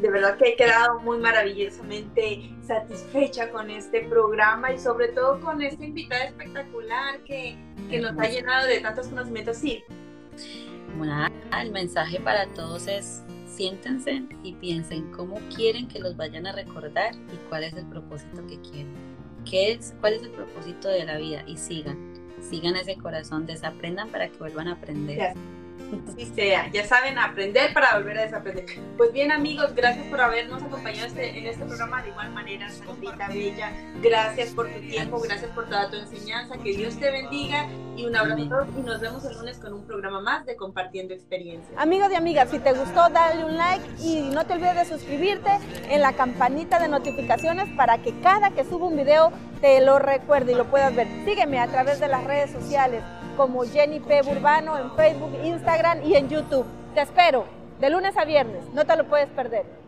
[0.00, 5.62] De verdad que he quedado muy maravillosamente satisfecha con este programa y sobre todo con
[5.62, 7.56] esta invitada espectacular que,
[7.88, 9.56] que nos ha llenado de tantos conocimientos.
[9.56, 9.82] Sí.
[10.98, 11.26] Bueno,
[11.60, 17.14] el mensaje para todos es siéntense y piensen cómo quieren que los vayan a recordar
[17.14, 18.94] y cuál es el propósito que quieren.
[19.48, 21.42] ¿Qué es, ¿Cuál es el propósito de la vida?
[21.46, 21.96] Y sigan,
[22.40, 25.32] sigan ese corazón, desaprendan para que vuelvan a aprender.
[25.32, 25.40] Sí
[26.34, 28.66] sea, ya saben, aprender para volver a desaprender.
[28.96, 33.28] Pues bien amigos, gracias por habernos acompañado este, en este programa de igual manera, Sandrita
[33.28, 33.72] Bella.
[34.02, 37.66] Gracias por tu tiempo, gracias por toda tu enseñanza, que Dios te bendiga
[37.96, 38.36] y un abrazo
[38.76, 41.72] y nos vemos el lunes con un programa más de Compartiendo Experiencias.
[41.78, 45.50] Amigos y amigas, si te gustó, dale un like y no te olvides de suscribirte
[45.88, 50.52] en la campanita de notificaciones para que cada que suba un video te lo recuerde
[50.52, 51.06] y lo puedas ver.
[51.24, 53.02] Sígueme a través de las redes sociales
[53.36, 54.22] como Jenny P.
[54.22, 56.66] Burbano en Facebook, Instagram y en YouTube.
[56.94, 57.44] Te espero
[57.78, 59.85] de lunes a viernes, no te lo puedes perder.